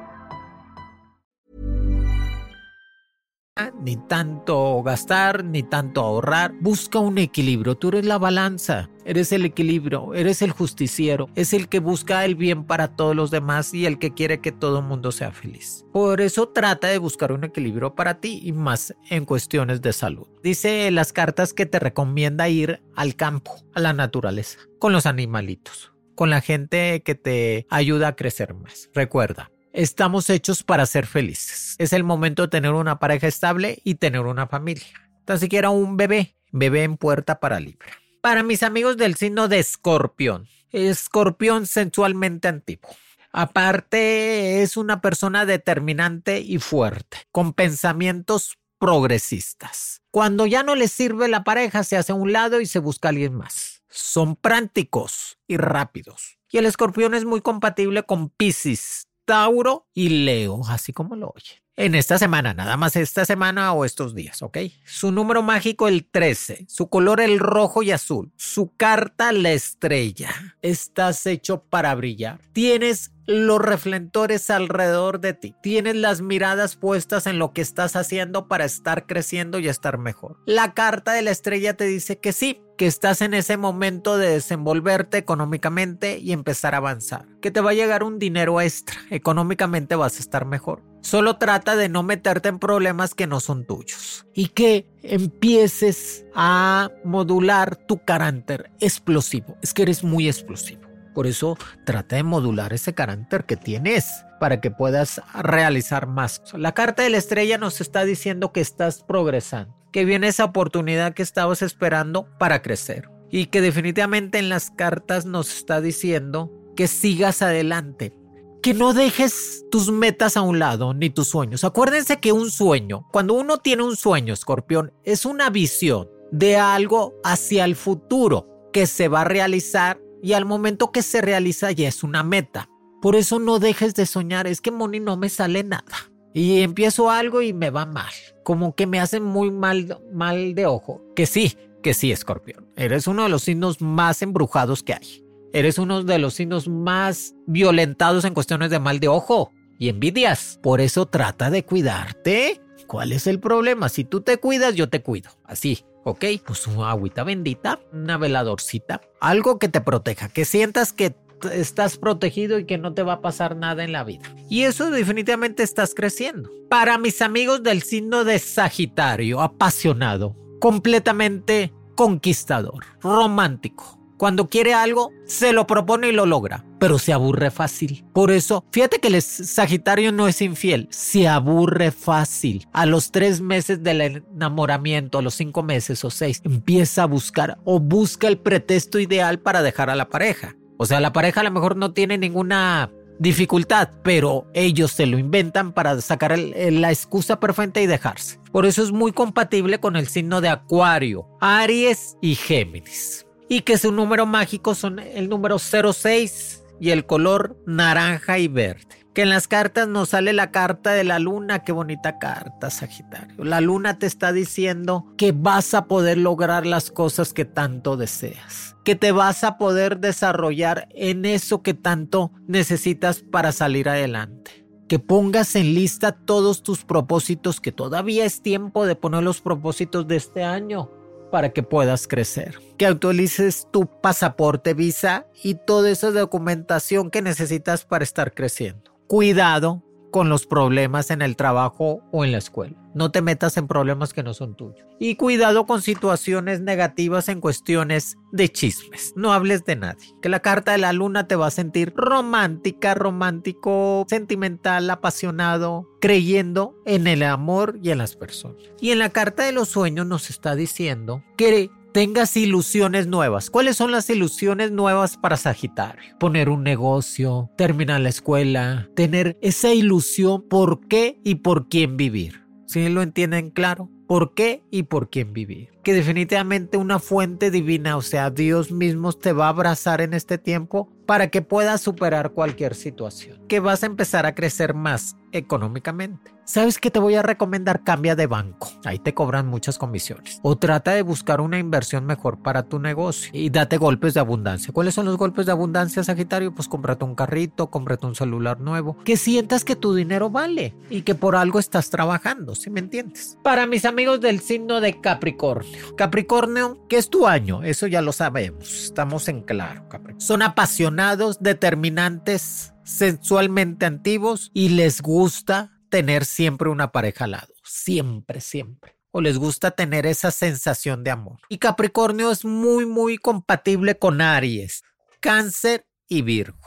Ni 3.81 3.95
tanto 3.95 4.83
gastar, 4.83 5.43
ni 5.43 5.63
tanto 5.63 6.01
ahorrar. 6.01 6.53
Busca 6.59 6.99
un 6.99 7.17
equilibrio. 7.17 7.75
Tú 7.75 7.89
eres 7.89 8.05
la 8.05 8.17
balanza. 8.19 8.89
Eres 9.05 9.31
el 9.31 9.43
equilibrio. 9.43 10.13
Eres 10.13 10.41
el 10.43 10.51
justiciero. 10.51 11.29
Es 11.35 11.53
el 11.53 11.67
que 11.67 11.79
busca 11.79 12.23
el 12.23 12.35
bien 12.35 12.65
para 12.65 12.95
todos 12.95 13.15
los 13.15 13.31
demás 13.31 13.73
y 13.73 13.85
el 13.87 13.97
que 13.97 14.13
quiere 14.13 14.39
que 14.39 14.51
todo 14.51 14.79
el 14.79 14.85
mundo 14.85 15.11
sea 15.11 15.31
feliz. 15.31 15.85
Por 15.91 16.21
eso 16.21 16.49
trata 16.49 16.87
de 16.89 16.99
buscar 16.99 17.31
un 17.31 17.43
equilibrio 17.43 17.95
para 17.95 18.19
ti 18.19 18.39
y 18.43 18.53
más 18.53 18.95
en 19.09 19.25
cuestiones 19.25 19.81
de 19.81 19.93
salud. 19.93 20.27
Dice 20.43 20.91
las 20.91 21.11
cartas 21.11 21.53
que 21.53 21.65
te 21.65 21.79
recomienda 21.79 22.49
ir 22.49 22.81
al 22.95 23.15
campo, 23.15 23.55
a 23.73 23.79
la 23.79 23.93
naturaleza, 23.93 24.59
con 24.79 24.93
los 24.93 25.05
animalitos, 25.05 25.91
con 26.15 26.29
la 26.29 26.41
gente 26.41 27.01
que 27.03 27.15
te 27.15 27.65
ayuda 27.69 28.09
a 28.09 28.15
crecer 28.15 28.53
más. 28.53 28.89
Recuerda, 28.93 29.50
Estamos 29.73 30.29
hechos 30.29 30.63
para 30.63 30.85
ser 30.85 31.05
felices. 31.05 31.75
Es 31.77 31.93
el 31.93 32.03
momento 32.03 32.41
de 32.41 32.47
tener 32.49 32.73
una 32.73 32.99
pareja 32.99 33.27
estable 33.27 33.79
y 33.85 33.95
tener 33.95 34.21
una 34.21 34.47
familia. 34.47 34.85
Tan 35.23 35.39
siquiera 35.39 35.69
un 35.69 35.95
bebé, 35.95 36.35
bebé 36.51 36.83
en 36.83 36.97
puerta 36.97 37.39
para 37.39 37.59
Libra. 37.61 37.87
Para 38.21 38.43
mis 38.43 38.63
amigos 38.63 38.97
del 38.97 39.15
signo 39.15 39.47
de 39.47 39.59
Escorpión, 39.59 40.47
Escorpión 40.71 41.67
sensualmente 41.67 42.49
antiguo. 42.49 42.89
Aparte, 43.31 44.61
es 44.61 44.75
una 44.75 44.99
persona 44.99 45.45
determinante 45.45 46.41
y 46.41 46.59
fuerte, 46.59 47.19
con 47.31 47.53
pensamientos 47.53 48.57
progresistas. 48.77 50.01
Cuando 50.11 50.45
ya 50.47 50.63
no 50.63 50.75
les 50.75 50.91
sirve 50.91 51.29
la 51.29 51.45
pareja, 51.45 51.85
se 51.85 51.95
hace 51.95 52.11
a 52.11 52.15
un 52.15 52.33
lado 52.33 52.59
y 52.59 52.65
se 52.65 52.79
busca 52.79 53.07
alguien 53.07 53.35
más. 53.35 53.83
Son 53.87 54.35
prácticos 54.35 55.37
y 55.47 55.55
rápidos. 55.55 56.37
Y 56.51 56.57
el 56.57 56.65
escorpión 56.65 57.13
es 57.13 57.23
muy 57.23 57.39
compatible 57.39 58.03
con 58.03 58.29
Pisces, 58.29 59.07
Tauro 59.25 59.87
y 59.93 60.09
Leo, 60.09 60.61
así 60.67 60.93
como 60.93 61.15
lo 61.15 61.29
oye. 61.35 61.61
En 61.77 61.95
esta 61.95 62.19
semana, 62.19 62.53
nada 62.53 62.75
más 62.77 62.95
esta 62.95 63.25
semana 63.25 63.73
o 63.73 63.85
estos 63.85 64.13
días, 64.13 64.41
¿ok? 64.41 64.57
Su 64.85 65.11
número 65.11 65.41
mágico 65.41 65.87
el 65.87 66.05
13, 66.05 66.65
su 66.67 66.89
color 66.89 67.21
el 67.21 67.39
rojo 67.39 67.81
y 67.81 67.91
azul, 67.91 68.31
su 68.35 68.75
carta 68.75 69.31
la 69.31 69.51
estrella. 69.53 70.29
Estás 70.61 71.25
hecho 71.25 71.63
para 71.63 71.95
brillar. 71.95 72.39
Tienes 72.51 73.13
los 73.31 73.59
reflectores 73.59 74.49
alrededor 74.49 75.19
de 75.19 75.33
ti. 75.33 75.55
Tienes 75.63 75.95
las 75.95 76.21
miradas 76.21 76.75
puestas 76.75 77.27
en 77.27 77.39
lo 77.39 77.53
que 77.53 77.61
estás 77.61 77.95
haciendo 77.95 78.47
para 78.47 78.65
estar 78.65 79.05
creciendo 79.07 79.59
y 79.59 79.67
estar 79.67 79.97
mejor. 79.97 80.37
La 80.45 80.73
carta 80.73 81.13
de 81.13 81.21
la 81.21 81.31
estrella 81.31 81.75
te 81.75 81.85
dice 81.85 82.19
que 82.19 82.33
sí, 82.33 82.61
que 82.77 82.87
estás 82.87 83.21
en 83.21 83.33
ese 83.33 83.57
momento 83.57 84.17
de 84.17 84.29
desenvolverte 84.29 85.17
económicamente 85.17 86.17
y 86.17 86.31
empezar 86.31 86.73
a 86.73 86.77
avanzar. 86.77 87.27
Que 87.41 87.51
te 87.51 87.61
va 87.61 87.71
a 87.71 87.75
llegar 87.75 88.03
un 88.03 88.19
dinero 88.19 88.59
extra. 88.59 88.97
Económicamente 89.09 89.95
vas 89.95 90.17
a 90.17 90.19
estar 90.19 90.45
mejor. 90.45 90.83
Solo 91.01 91.37
trata 91.37 91.75
de 91.75 91.89
no 91.89 92.03
meterte 92.03 92.49
en 92.49 92.59
problemas 92.59 93.15
que 93.15 93.27
no 93.27 93.39
son 93.39 93.65
tuyos. 93.65 94.25
Y 94.33 94.49
que 94.49 94.87
empieces 95.03 96.25
a 96.35 96.89
modular 97.03 97.75
tu 97.75 98.03
carácter 98.03 98.71
explosivo. 98.79 99.57
Es 99.61 99.73
que 99.73 99.83
eres 99.83 100.03
muy 100.03 100.27
explosivo. 100.27 100.80
Por 101.13 101.27
eso 101.27 101.57
trata 101.85 102.15
de 102.15 102.23
modular 102.23 102.73
ese 102.73 102.93
carácter 102.93 103.45
que 103.45 103.57
tienes 103.57 104.25
para 104.39 104.61
que 104.61 104.71
puedas 104.71 105.21
realizar 105.33 106.07
más. 106.07 106.41
La 106.53 106.73
carta 106.73 107.03
de 107.03 107.09
la 107.09 107.17
estrella 107.17 107.57
nos 107.57 107.81
está 107.81 108.05
diciendo 108.05 108.51
que 108.51 108.61
estás 108.61 109.03
progresando, 109.03 109.75
que 109.91 110.05
viene 110.05 110.27
esa 110.27 110.45
oportunidad 110.45 111.13
que 111.13 111.23
estabas 111.23 111.61
esperando 111.61 112.27
para 112.37 112.61
crecer 112.61 113.09
y 113.29 113.47
que 113.47 113.61
definitivamente 113.61 114.39
en 114.39 114.49
las 114.49 114.71
cartas 114.71 115.25
nos 115.25 115.55
está 115.55 115.79
diciendo 115.81 116.51
que 116.75 116.87
sigas 116.87 117.41
adelante, 117.41 118.13
que 118.61 118.73
no 118.73 118.93
dejes 118.93 119.65
tus 119.71 119.91
metas 119.91 120.37
a 120.37 120.41
un 120.41 120.59
lado 120.59 120.93
ni 120.93 121.09
tus 121.09 121.29
sueños. 121.29 121.63
Acuérdense 121.63 122.19
que 122.19 122.31
un 122.31 122.51
sueño, 122.51 123.07
cuando 123.11 123.33
uno 123.33 123.57
tiene 123.57 123.83
un 123.83 123.95
sueño, 123.95 124.33
escorpión, 124.33 124.93
es 125.03 125.25
una 125.25 125.49
visión 125.49 126.09
de 126.31 126.57
algo 126.57 127.13
hacia 127.23 127.65
el 127.65 127.75
futuro 127.75 128.69
que 128.71 128.87
se 128.87 129.07
va 129.07 129.21
a 129.21 129.25
realizar 129.25 129.99
y 130.21 130.33
al 130.33 130.45
momento 130.45 130.91
que 130.91 131.01
se 131.01 131.21
realiza 131.21 131.71
ya 131.71 131.87
es 131.87 132.03
una 132.03 132.23
meta. 132.23 132.69
Por 133.01 133.15
eso 133.15 133.39
no 133.39 133.59
dejes 133.59 133.95
de 133.95 134.05
soñar, 134.05 134.47
es 134.47 134.61
que 134.61 134.71
Moni 134.71 134.99
no 134.99 135.17
me 135.17 135.29
sale 135.29 135.63
nada. 135.63 136.11
Y 136.33 136.61
empiezo 136.61 137.09
algo 137.09 137.41
y 137.41 137.51
me 137.51 137.71
va 137.71 137.85
mal, 137.85 138.11
como 138.43 138.75
que 138.75 138.87
me 138.87 138.99
hacen 138.99 139.23
muy 139.23 139.51
mal, 139.51 139.99
mal 140.13 140.55
de 140.55 140.65
ojo. 140.65 141.01
Que 141.15 141.25
sí, 141.25 141.57
que 141.81 141.93
sí, 141.93 142.11
escorpión. 142.11 142.67
Eres 142.75 143.07
uno 143.07 143.23
de 143.23 143.29
los 143.29 143.43
signos 143.43 143.81
más 143.81 144.21
embrujados 144.21 144.83
que 144.83 144.93
hay. 144.93 145.25
Eres 145.51 145.77
uno 145.77 146.03
de 146.03 146.19
los 146.19 146.35
signos 146.35 146.67
más 146.69 147.35
violentados 147.47 148.23
en 148.23 148.33
cuestiones 148.33 148.69
de 148.69 148.79
mal 148.79 148.99
de 148.99 149.09
ojo 149.09 149.51
y 149.77 149.89
envidias. 149.89 150.59
Por 150.63 150.79
eso 150.79 151.07
trata 151.07 151.49
de 151.49 151.65
cuidarte. 151.65 152.61
¿Cuál 152.87 153.11
es 153.11 153.27
el 153.27 153.39
problema? 153.39 153.89
Si 153.89 154.03
tú 154.03 154.21
te 154.21 154.37
cuidas, 154.37 154.75
yo 154.75 154.89
te 154.89 155.01
cuido. 155.01 155.31
Así, 155.43 155.85
¿ok? 156.03 156.25
Pues 156.45 156.67
una 156.67 156.91
agüita 156.91 157.23
bendita, 157.23 157.79
una 157.93 158.17
veladorcita, 158.17 159.01
algo 159.19 159.59
que 159.59 159.69
te 159.69 159.81
proteja, 159.81 160.29
que 160.29 160.45
sientas 160.45 160.93
que 160.93 161.15
estás 161.51 161.97
protegido 161.97 162.59
y 162.59 162.65
que 162.65 162.77
no 162.77 162.93
te 162.93 163.03
va 163.03 163.13
a 163.13 163.21
pasar 163.21 163.55
nada 163.55 163.83
en 163.83 163.91
la 163.91 164.03
vida. 164.03 164.33
Y 164.49 164.63
eso 164.63 164.91
definitivamente 164.91 165.63
estás 165.63 165.93
creciendo. 165.95 166.51
Para 166.69 166.97
mis 166.97 167.21
amigos 167.21 167.63
del 167.63 167.81
signo 167.81 168.23
de 168.23 168.39
Sagitario, 168.39 169.41
apasionado, 169.41 170.35
completamente 170.59 171.73
conquistador, 171.95 172.85
romántico. 173.01 174.00
Cuando 174.21 174.49
quiere 174.49 174.75
algo, 174.75 175.11
se 175.25 175.51
lo 175.51 175.65
propone 175.65 176.09
y 176.09 176.11
lo 176.11 176.27
logra, 176.27 176.63
pero 176.79 176.99
se 176.99 177.11
aburre 177.11 177.49
fácil. 177.49 178.05
Por 178.13 178.29
eso, 178.29 178.63
fíjate 178.71 178.99
que 178.99 179.07
el 179.07 179.19
Sagitario 179.19 180.11
no 180.11 180.27
es 180.27 180.43
infiel, 180.43 180.87
se 180.91 181.27
aburre 181.27 181.89
fácil. 181.89 182.67
A 182.71 182.85
los 182.85 183.11
tres 183.11 183.41
meses 183.41 183.81
del 183.81 183.99
enamoramiento, 183.99 185.17
a 185.17 185.21
los 185.23 185.33
cinco 185.33 185.63
meses 185.63 186.05
o 186.05 186.11
seis, 186.11 186.39
empieza 186.43 187.01
a 187.01 187.07
buscar 187.07 187.57
o 187.63 187.79
busca 187.79 188.27
el 188.27 188.37
pretexto 188.37 188.99
ideal 188.99 189.39
para 189.39 189.63
dejar 189.63 189.89
a 189.89 189.95
la 189.95 190.07
pareja. 190.07 190.55
O 190.77 190.85
sea, 190.85 190.99
la 190.99 191.13
pareja 191.13 191.41
a 191.41 191.45
lo 191.45 191.49
mejor 191.49 191.75
no 191.75 191.91
tiene 191.93 192.19
ninguna 192.19 192.91
dificultad, 193.17 193.89
pero 194.03 194.45
ellos 194.53 194.91
se 194.91 195.07
lo 195.07 195.17
inventan 195.17 195.73
para 195.73 195.99
sacar 195.99 196.37
la 196.37 196.91
excusa 196.91 197.39
perfecta 197.39 197.81
y 197.81 197.87
dejarse. 197.87 198.39
Por 198.51 198.67
eso 198.67 198.83
es 198.83 198.91
muy 198.91 199.13
compatible 199.13 199.79
con 199.79 199.95
el 199.95 200.07
signo 200.07 200.41
de 200.41 200.49
Acuario, 200.49 201.27
Aries 201.39 202.17
y 202.21 202.35
Géminis 202.35 203.25
y 203.51 203.63
que 203.63 203.77
su 203.77 203.91
número 203.91 204.25
mágico 204.25 204.75
son 204.75 204.99
el 204.99 205.27
número 205.27 205.59
06 205.59 206.63
y 206.79 206.91
el 206.91 207.05
color 207.05 207.61
naranja 207.65 208.39
y 208.39 208.47
verde. 208.47 209.05
Que 209.13 209.23
en 209.23 209.29
las 209.29 209.49
cartas 209.49 209.89
nos 209.89 210.07
sale 210.07 210.31
la 210.31 210.51
carta 210.51 210.93
de 210.93 211.03
la 211.03 211.19
luna, 211.19 211.59
qué 211.59 211.73
bonita 211.73 212.17
carta, 212.17 212.69
Sagitario. 212.69 213.43
La 213.43 213.59
luna 213.59 213.99
te 213.99 214.05
está 214.05 214.31
diciendo 214.31 215.13
que 215.17 215.33
vas 215.33 215.73
a 215.73 215.87
poder 215.87 216.17
lograr 216.17 216.65
las 216.65 216.91
cosas 216.91 217.33
que 217.33 217.43
tanto 217.43 217.97
deseas, 217.97 218.77
que 218.85 218.95
te 218.95 219.11
vas 219.11 219.43
a 219.43 219.57
poder 219.57 219.99
desarrollar 219.99 220.87
en 220.91 221.25
eso 221.25 221.61
que 221.61 221.73
tanto 221.73 222.31
necesitas 222.47 223.19
para 223.19 223.51
salir 223.51 223.89
adelante 223.89 224.65
que 224.87 224.99
pongas 224.99 225.55
en 225.55 225.73
lista 225.73 226.11
todos 226.11 226.63
tus 226.63 226.83
propósitos, 226.83 227.61
que 227.61 227.71
todavía 227.71 228.25
es 228.25 228.41
tiempo 228.41 228.85
de 228.85 228.97
poner 228.97 229.23
los 229.23 229.39
propósitos 229.39 230.05
de 230.05 230.17
este 230.17 230.43
año 230.43 230.89
para 231.31 231.49
que 231.49 231.63
puedas 231.63 232.07
crecer. 232.07 232.59
Que 232.77 232.85
actualices 232.85 233.67
tu 233.71 233.87
pasaporte, 234.01 234.73
visa 234.73 235.25
y 235.43 235.55
toda 235.55 235.89
esa 235.89 236.11
documentación 236.11 237.09
que 237.09 237.21
necesitas 237.21 237.85
para 237.85 238.03
estar 238.03 238.33
creciendo. 238.33 238.91
Cuidado 239.07 239.83
con 240.11 240.29
los 240.29 240.45
problemas 240.45 241.09
en 241.09 241.21
el 241.21 241.35
trabajo 241.35 242.01
o 242.11 242.23
en 242.23 242.31
la 242.31 242.37
escuela. 242.37 242.75
No 242.93 243.11
te 243.11 243.21
metas 243.21 243.55
en 243.55 243.67
problemas 243.67 244.13
que 244.13 244.21
no 244.21 244.33
son 244.33 244.55
tuyos. 244.55 244.85
Y 244.99 245.15
cuidado 245.15 245.65
con 245.65 245.81
situaciones 245.81 246.59
negativas 246.59 247.29
en 247.29 247.39
cuestiones 247.39 248.17
de 248.31 248.49
chismes. 248.49 249.13
No 249.15 249.31
hables 249.31 249.63
de 249.63 249.77
nadie. 249.77 250.13
Que 250.21 250.29
la 250.29 250.41
carta 250.41 250.73
de 250.73 250.77
la 250.77 250.91
luna 250.91 251.27
te 251.27 251.37
va 251.37 251.47
a 251.47 251.51
sentir 251.51 251.93
romántica, 251.95 252.93
romántico, 252.93 254.05
sentimental, 254.09 254.89
apasionado, 254.89 255.87
creyendo 256.01 256.75
en 256.85 257.07
el 257.07 257.23
amor 257.23 257.79
y 257.81 257.91
en 257.91 257.97
las 257.97 258.17
personas. 258.17 258.61
Y 258.81 258.91
en 258.91 258.99
la 258.99 259.09
carta 259.09 259.43
de 259.43 259.53
los 259.53 259.69
sueños 259.69 260.05
nos 260.05 260.29
está 260.29 260.55
diciendo 260.55 261.23
que 261.37 261.71
tengas 261.91 262.35
ilusiones 262.37 263.07
nuevas. 263.07 263.49
¿Cuáles 263.49 263.77
son 263.77 263.91
las 263.91 264.09
ilusiones 264.09 264.71
nuevas 264.71 265.17
para 265.17 265.37
Sagitario? 265.37 266.17
Poner 266.19 266.49
un 266.49 266.63
negocio, 266.63 267.49
terminar 267.57 268.01
la 268.01 268.09
escuela, 268.09 268.89
tener 268.95 269.37
esa 269.41 269.73
ilusión 269.73 270.47
por 270.47 270.87
qué 270.87 271.19
y 271.23 271.35
por 271.35 271.67
quién 271.67 271.97
vivir. 271.97 272.41
¿Sí 272.65 272.87
lo 272.87 273.01
entienden 273.01 273.49
claro? 273.49 273.89
¿Por 274.07 274.33
qué 274.33 274.63
y 274.71 274.83
por 274.83 275.09
quién 275.09 275.33
vivir? 275.33 275.69
Que 275.83 275.93
definitivamente 275.93 276.77
una 276.77 276.99
fuente 276.99 277.51
divina, 277.51 277.97
o 277.97 278.01
sea, 278.01 278.29
Dios 278.29 278.71
mismo 278.71 279.13
te 279.13 279.33
va 279.33 279.45
a 279.47 279.49
abrazar 279.49 280.01
en 280.01 280.13
este 280.13 280.37
tiempo 280.37 280.89
para 281.05 281.29
que 281.29 281.41
puedas 281.41 281.81
superar 281.81 282.31
cualquier 282.31 282.75
situación. 282.75 283.45
Que 283.47 283.59
vas 283.59 283.83
a 283.83 283.87
empezar 283.87 284.25
a 284.25 284.35
crecer 284.35 284.73
más 284.73 285.15
económicamente. 285.31 286.31
¿Sabes 286.43 286.79
qué 286.79 286.91
te 286.91 286.99
voy 286.99 287.15
a 287.15 287.21
recomendar? 287.21 287.83
Cambia 287.83 288.15
de 288.15 288.27
banco. 288.27 288.69
Ahí 288.83 288.99
te 288.99 289.13
cobran 289.13 289.47
muchas 289.47 289.77
comisiones. 289.77 290.39
O 290.43 290.57
trata 290.57 290.91
de 290.91 291.01
buscar 291.01 291.39
una 291.39 291.59
inversión 291.59 292.05
mejor 292.05 292.39
para 292.39 292.63
tu 292.63 292.79
negocio 292.79 293.29
y 293.33 293.49
date 293.49 293.77
golpes 293.77 294.15
de 294.15 294.19
abundancia. 294.19 294.73
¿Cuáles 294.73 294.93
son 294.93 295.05
los 295.05 295.17
golpes 295.17 295.45
de 295.45 295.53
abundancia, 295.53 296.03
Sagitario? 296.03 296.53
Pues 296.53 296.67
cómprate 296.67 297.05
un 297.05 297.15
carrito, 297.15 297.69
cómprate 297.69 298.05
un 298.05 298.15
celular 298.15 298.59
nuevo. 298.59 298.97
Que 299.05 299.17
sientas 299.17 299.63
que 299.63 299.75
tu 299.75 299.95
dinero 299.95 300.29
vale 300.29 300.75
y 300.89 301.03
que 301.03 301.15
por 301.15 301.35
algo 301.35 301.59
estás 301.59 301.89
trabajando, 301.89 302.55
¿sí 302.55 302.69
me 302.69 302.81
entiendes? 302.81 303.37
Para 303.43 303.65
mis 303.65 303.85
amigos 303.85 304.19
del 304.19 304.41
signo 304.41 304.81
de 304.81 304.99
Capricornio. 304.99 305.95
Capricornio, 305.95 306.85
¿qué 306.89 306.97
es 306.97 307.09
tu 307.09 307.27
año? 307.27 307.63
Eso 307.63 307.87
ya 307.87 308.01
lo 308.01 308.11
sabemos. 308.11 308.83
Estamos 308.83 309.29
en 309.29 309.41
claro, 309.41 309.87
Capricornio. 309.87 310.19
Son 310.19 310.41
apasionados, 310.41 311.39
determinantes, 311.39 312.70
sensualmente 312.83 313.85
antiguos 313.85 314.51
y 314.53 314.69
les 314.69 315.01
gusta 315.01 315.71
tener 315.89 316.25
siempre 316.25 316.69
una 316.69 316.91
pareja 316.91 317.25
al 317.25 317.31
lado. 317.31 317.53
Siempre, 317.63 318.41
siempre. 318.41 318.95
O 319.11 319.21
les 319.21 319.37
gusta 319.37 319.71
tener 319.71 320.05
esa 320.05 320.31
sensación 320.31 321.03
de 321.03 321.11
amor. 321.11 321.39
Y 321.49 321.57
Capricornio 321.57 322.31
es 322.31 322.45
muy, 322.45 322.85
muy 322.85 323.17
compatible 323.17 323.97
con 323.97 324.21
Aries, 324.21 324.83
Cáncer 325.19 325.85
y 326.07 326.21
Virgo. 326.21 326.59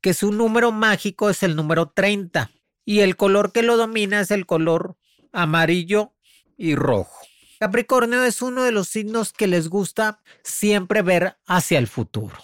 Que 0.00 0.14
su 0.14 0.32
número 0.32 0.72
mágico 0.72 1.28
es 1.28 1.42
el 1.42 1.54
número 1.54 1.90
30. 1.90 2.50
Y 2.84 3.00
el 3.00 3.16
color 3.16 3.52
que 3.52 3.62
lo 3.62 3.76
domina 3.76 4.20
es 4.20 4.30
el 4.30 4.46
color 4.46 4.96
amarillo 5.32 6.14
y 6.56 6.74
rojo. 6.74 7.26
Capricornio 7.58 8.24
es 8.24 8.42
uno 8.42 8.64
de 8.64 8.72
los 8.72 8.88
signos 8.88 9.32
que 9.32 9.46
les 9.46 9.68
gusta 9.68 10.20
siempre 10.42 11.02
ver 11.02 11.38
hacia 11.46 11.78
el 11.78 11.86
futuro. 11.86 12.36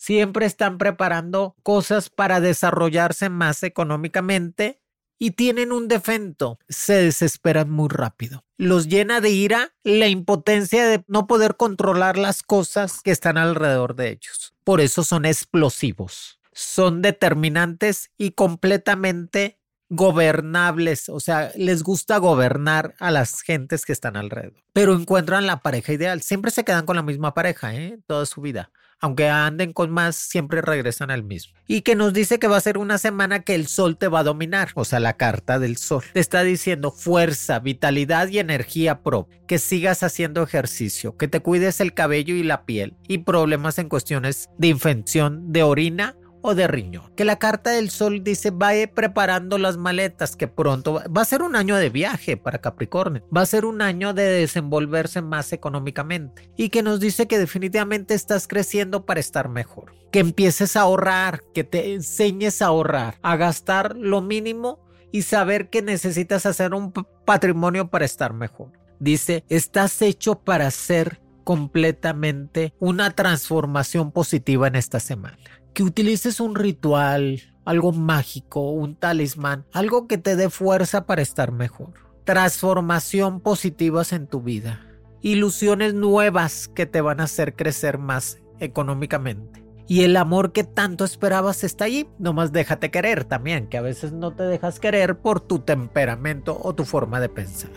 Siempre 0.00 0.46
están 0.46 0.78
preparando 0.78 1.54
cosas 1.62 2.08
para 2.08 2.40
desarrollarse 2.40 3.28
más 3.28 3.62
económicamente 3.62 4.80
y 5.18 5.32
tienen 5.32 5.72
un 5.72 5.88
defecto, 5.88 6.58
se 6.70 6.94
desesperan 6.94 7.68
muy 7.68 7.90
rápido. 7.90 8.42
Los 8.56 8.88
llena 8.88 9.20
de 9.20 9.28
ira 9.28 9.74
la 9.84 10.08
impotencia 10.08 10.86
de 10.86 11.04
no 11.06 11.26
poder 11.26 11.56
controlar 11.58 12.16
las 12.16 12.42
cosas 12.42 13.02
que 13.02 13.10
están 13.10 13.36
alrededor 13.36 13.94
de 13.94 14.08
ellos. 14.08 14.54
Por 14.64 14.80
eso 14.80 15.04
son 15.04 15.26
explosivos, 15.26 16.40
son 16.50 17.02
determinantes 17.02 18.10
y 18.16 18.30
completamente 18.30 19.60
gobernables, 19.90 21.10
o 21.10 21.20
sea, 21.20 21.52
les 21.56 21.82
gusta 21.82 22.16
gobernar 22.16 22.94
a 23.00 23.10
las 23.10 23.42
gentes 23.42 23.84
que 23.84 23.92
están 23.92 24.16
alrededor. 24.16 24.62
Pero 24.72 24.94
encuentran 24.94 25.46
la 25.46 25.60
pareja 25.60 25.92
ideal, 25.92 26.22
siempre 26.22 26.52
se 26.52 26.64
quedan 26.64 26.86
con 26.86 26.96
la 26.96 27.02
misma 27.02 27.34
pareja, 27.34 27.74
¿eh? 27.74 27.98
Toda 28.06 28.24
su 28.24 28.40
vida 28.40 28.70
aunque 29.00 29.28
anden 29.28 29.72
con 29.72 29.90
más, 29.90 30.16
siempre 30.16 30.60
regresan 30.62 31.10
al 31.10 31.22
mismo. 31.22 31.54
Y 31.66 31.82
que 31.82 31.94
nos 31.94 32.12
dice 32.12 32.38
que 32.38 32.48
va 32.48 32.56
a 32.56 32.60
ser 32.60 32.78
una 32.78 32.98
semana 32.98 33.40
que 33.40 33.54
el 33.54 33.66
sol 33.66 33.96
te 33.96 34.08
va 34.08 34.20
a 34.20 34.24
dominar, 34.24 34.70
o 34.74 34.84
sea, 34.84 35.00
la 35.00 35.16
carta 35.16 35.58
del 35.58 35.76
sol. 35.76 36.02
Te 36.12 36.20
está 36.20 36.42
diciendo 36.42 36.90
fuerza, 36.90 37.58
vitalidad 37.60 38.28
y 38.28 38.38
energía 38.38 39.02
propia, 39.02 39.40
que 39.46 39.58
sigas 39.58 40.02
haciendo 40.02 40.42
ejercicio, 40.42 41.16
que 41.16 41.28
te 41.28 41.40
cuides 41.40 41.80
el 41.80 41.94
cabello 41.94 42.34
y 42.34 42.42
la 42.42 42.64
piel 42.66 42.96
y 43.08 43.18
problemas 43.18 43.78
en 43.78 43.88
cuestiones 43.88 44.48
de 44.58 44.68
infección 44.68 45.52
de 45.52 45.62
orina 45.62 46.16
o 46.42 46.54
de 46.54 46.66
riñón. 46.66 47.12
Que 47.16 47.24
la 47.24 47.38
carta 47.38 47.70
del 47.70 47.90
sol 47.90 48.22
dice 48.24 48.50
vaya 48.50 48.92
preparando 48.92 49.58
las 49.58 49.76
maletas, 49.76 50.36
que 50.36 50.48
pronto 50.48 50.94
va, 50.94 51.22
a 51.22 51.24
ser 51.24 51.42
un 51.42 51.56
año 51.56 51.76
de 51.76 51.90
viaje 51.90 52.36
para 52.36 52.60
Capricornio, 52.60 53.24
va 53.34 53.42
a 53.42 53.46
ser 53.46 53.64
un 53.64 53.82
año 53.82 54.14
de 54.14 54.24
desenvolverse 54.24 55.22
más 55.22 55.52
económicamente 55.52 56.50
y 56.56 56.68
que 56.70 56.82
nos 56.82 57.00
dice 57.00 57.26
que 57.26 57.38
definitivamente 57.38 58.14
estás 58.14 58.46
creciendo 58.46 59.04
para 59.06 59.20
estar 59.20 59.48
mejor. 59.48 59.92
Que 60.10 60.20
empieces 60.20 60.76
a 60.76 60.82
ahorrar, 60.82 61.42
que 61.54 61.64
te 61.64 61.94
enseñes 61.94 62.62
a 62.62 62.66
ahorrar, 62.66 63.18
a 63.22 63.36
gastar 63.36 63.96
lo 63.96 64.20
mínimo 64.20 64.80
y 65.12 65.22
saber 65.22 65.70
que 65.70 65.82
necesitas 65.82 66.46
hacer 66.46 66.74
un 66.74 66.92
patrimonio 67.24 67.90
para 67.90 68.04
estar 68.04 68.32
mejor. 68.32 68.72
Dice, 68.98 69.44
estás 69.48 70.02
hecho 70.02 70.40
para 70.40 70.70
ser 70.70 71.20
completamente 71.44 72.74
una 72.78 73.10
transformación 73.10 74.12
positiva 74.12 74.68
en 74.68 74.76
esta 74.76 75.00
semana 75.00 75.38
que 75.72 75.82
utilices 75.82 76.40
un 76.40 76.54
ritual, 76.54 77.40
algo 77.64 77.92
mágico, 77.92 78.70
un 78.70 78.96
talismán, 78.96 79.64
algo 79.72 80.06
que 80.06 80.18
te 80.18 80.36
dé 80.36 80.50
fuerza 80.50 81.06
para 81.06 81.22
estar 81.22 81.52
mejor. 81.52 81.92
Transformación 82.24 83.40
positivas 83.40 84.12
en 84.12 84.26
tu 84.26 84.42
vida. 84.42 84.86
ilusiones 85.22 85.92
nuevas 85.92 86.68
que 86.68 86.86
te 86.86 87.00
van 87.02 87.20
a 87.20 87.24
hacer 87.24 87.54
crecer 87.54 87.98
más 87.98 88.38
económicamente. 88.58 89.62
Y 89.86 90.04
el 90.04 90.16
amor 90.16 90.52
que 90.52 90.64
tanto 90.64 91.04
esperabas 91.04 91.64
está 91.64 91.84
allí, 91.84 92.08
nomás 92.18 92.52
déjate 92.52 92.90
querer 92.90 93.24
también, 93.24 93.66
que 93.66 93.76
a 93.76 93.82
veces 93.82 94.12
no 94.12 94.34
te 94.34 94.44
dejas 94.44 94.78
querer 94.80 95.18
por 95.18 95.40
tu 95.40 95.58
temperamento 95.58 96.58
o 96.62 96.74
tu 96.74 96.84
forma 96.84 97.20
de 97.20 97.28
pensar. 97.28 97.70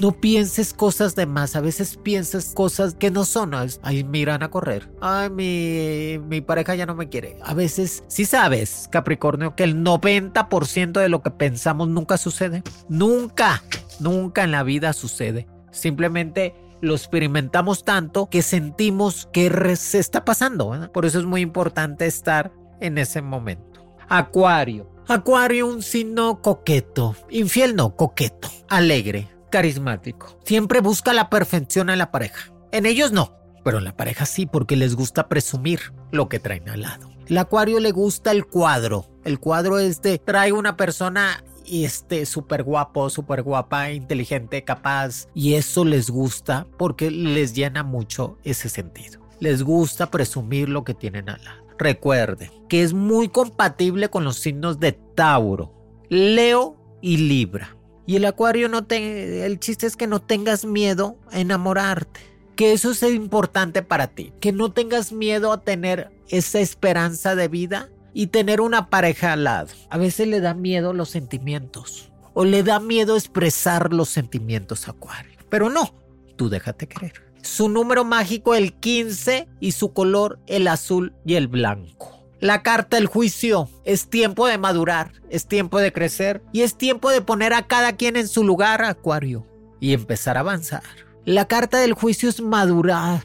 No 0.00 0.12
pienses 0.12 0.72
cosas 0.72 1.16
de 1.16 1.26
más, 1.26 1.56
a 1.56 1.60
veces 1.60 1.96
piensas 1.96 2.52
cosas 2.54 2.94
que 2.94 3.10
no 3.10 3.24
son. 3.24 3.52
Ay, 3.82 4.04
miran 4.04 4.42
a 4.42 4.50
correr. 4.50 4.90
Ay, 5.00 5.30
mi, 5.30 6.18
mi 6.28 6.40
pareja 6.40 6.74
ya 6.74 6.86
no 6.86 6.94
me 6.94 7.08
quiere. 7.08 7.36
A 7.42 7.54
veces, 7.54 8.04
si 8.06 8.24
sabes, 8.24 8.88
Capricornio, 8.92 9.56
que 9.56 9.64
el 9.64 9.82
90% 9.82 11.00
de 11.00 11.08
lo 11.08 11.22
que 11.22 11.30
pensamos 11.30 11.88
nunca 11.88 12.16
sucede. 12.16 12.62
Nunca, 12.88 13.62
nunca 13.98 14.44
en 14.44 14.52
la 14.52 14.62
vida 14.62 14.92
sucede. 14.92 15.48
Simplemente 15.72 16.54
lo 16.80 16.94
experimentamos 16.94 17.84
tanto 17.84 18.30
que 18.30 18.42
sentimos 18.42 19.28
que 19.32 19.74
se 19.76 19.98
está 19.98 20.24
pasando. 20.24 20.90
Por 20.92 21.06
eso 21.06 21.18
es 21.18 21.24
muy 21.24 21.40
importante 21.40 22.06
estar 22.06 22.52
en 22.80 22.98
ese 22.98 23.20
momento. 23.20 23.96
Acuario. 24.08 24.90
Acuario, 25.08 25.66
un 25.66 25.82
signo 25.82 26.40
coqueto. 26.40 27.16
Infiel 27.30 27.74
no, 27.74 27.96
coqueto. 27.96 28.48
Alegre 28.68 29.37
carismático. 29.50 30.38
Siempre 30.44 30.80
busca 30.80 31.12
la 31.12 31.30
perfección 31.30 31.90
en 31.90 31.98
la 31.98 32.10
pareja. 32.10 32.52
En 32.72 32.86
ellos 32.86 33.12
no, 33.12 33.34
pero 33.64 33.78
en 33.78 33.84
la 33.84 33.96
pareja 33.96 34.26
sí, 34.26 34.46
porque 34.46 34.76
les 34.76 34.94
gusta 34.94 35.28
presumir 35.28 35.92
lo 36.10 36.28
que 36.28 36.38
traen 36.38 36.68
al 36.68 36.82
lado. 36.82 37.10
El 37.26 37.38
acuario 37.38 37.80
le 37.80 37.92
gusta 37.92 38.30
el 38.30 38.46
cuadro. 38.46 39.06
El 39.24 39.38
cuadro 39.38 39.78
es 39.78 40.00
de 40.00 40.18
trae 40.18 40.52
una 40.52 40.76
persona 40.76 41.44
este 41.70 42.26
súper 42.26 42.62
guapo, 42.62 43.10
súper 43.10 43.42
guapa, 43.42 43.90
inteligente, 43.90 44.64
capaz. 44.64 45.28
Y 45.34 45.54
eso 45.54 45.84
les 45.84 46.10
gusta 46.10 46.66
porque 46.78 47.10
les 47.10 47.54
llena 47.54 47.82
mucho 47.82 48.38
ese 48.44 48.68
sentido. 48.68 49.20
Les 49.40 49.62
gusta 49.62 50.10
presumir 50.10 50.68
lo 50.68 50.84
que 50.84 50.94
tienen 50.94 51.28
al 51.28 51.44
lado. 51.44 51.62
Recuerden 51.78 52.50
que 52.68 52.82
es 52.82 52.92
muy 52.92 53.28
compatible 53.28 54.08
con 54.08 54.24
los 54.24 54.38
signos 54.38 54.80
de 54.80 54.92
Tauro, 54.92 55.72
Leo 56.08 56.76
y 57.00 57.18
Libra. 57.18 57.76
Y 58.08 58.16
el 58.16 58.24
acuario 58.24 58.70
no 58.70 58.86
te... 58.86 59.44
El 59.44 59.60
chiste 59.60 59.86
es 59.86 59.94
que 59.94 60.06
no 60.06 60.22
tengas 60.22 60.64
miedo 60.64 61.18
a 61.30 61.40
enamorarte. 61.40 62.20
Que 62.56 62.72
eso 62.72 62.92
es 62.92 63.02
importante 63.02 63.82
para 63.82 64.06
ti. 64.06 64.32
Que 64.40 64.50
no 64.50 64.72
tengas 64.72 65.12
miedo 65.12 65.52
a 65.52 65.60
tener 65.60 66.10
esa 66.30 66.58
esperanza 66.58 67.34
de 67.34 67.48
vida 67.48 67.90
y 68.14 68.28
tener 68.28 68.62
una 68.62 68.88
pareja 68.88 69.34
al 69.34 69.44
lado. 69.44 69.68
A 69.90 69.98
veces 69.98 70.26
le 70.26 70.40
da 70.40 70.54
miedo 70.54 70.94
los 70.94 71.10
sentimientos. 71.10 72.10
O 72.32 72.46
le 72.46 72.62
da 72.62 72.80
miedo 72.80 73.14
expresar 73.14 73.92
los 73.92 74.08
sentimientos 74.08 74.88
acuario. 74.88 75.38
Pero 75.50 75.68
no, 75.68 75.92
tú 76.36 76.48
déjate 76.48 76.88
creer. 76.88 77.30
Su 77.42 77.68
número 77.68 78.06
mágico 78.06 78.54
el 78.54 78.72
15 78.72 79.48
y 79.60 79.72
su 79.72 79.92
color 79.92 80.38
el 80.46 80.68
azul 80.68 81.12
y 81.26 81.34
el 81.34 81.46
blanco. 81.46 82.17
La 82.40 82.62
carta 82.62 82.96
del 82.96 83.06
juicio 83.06 83.68
es 83.84 84.08
tiempo 84.08 84.46
de 84.46 84.58
madurar, 84.58 85.10
es 85.28 85.48
tiempo 85.48 85.80
de 85.80 85.92
crecer 85.92 86.40
y 86.52 86.60
es 86.60 86.76
tiempo 86.76 87.10
de 87.10 87.20
poner 87.20 87.52
a 87.52 87.66
cada 87.66 87.96
quien 87.96 88.14
en 88.14 88.28
su 88.28 88.44
lugar, 88.44 88.84
Acuario, 88.84 89.44
y 89.80 89.92
empezar 89.92 90.36
a 90.36 90.40
avanzar. 90.40 90.84
La 91.24 91.46
carta 91.46 91.78
del 91.78 91.94
juicio 91.94 92.28
es 92.28 92.40
madurar, 92.40 93.24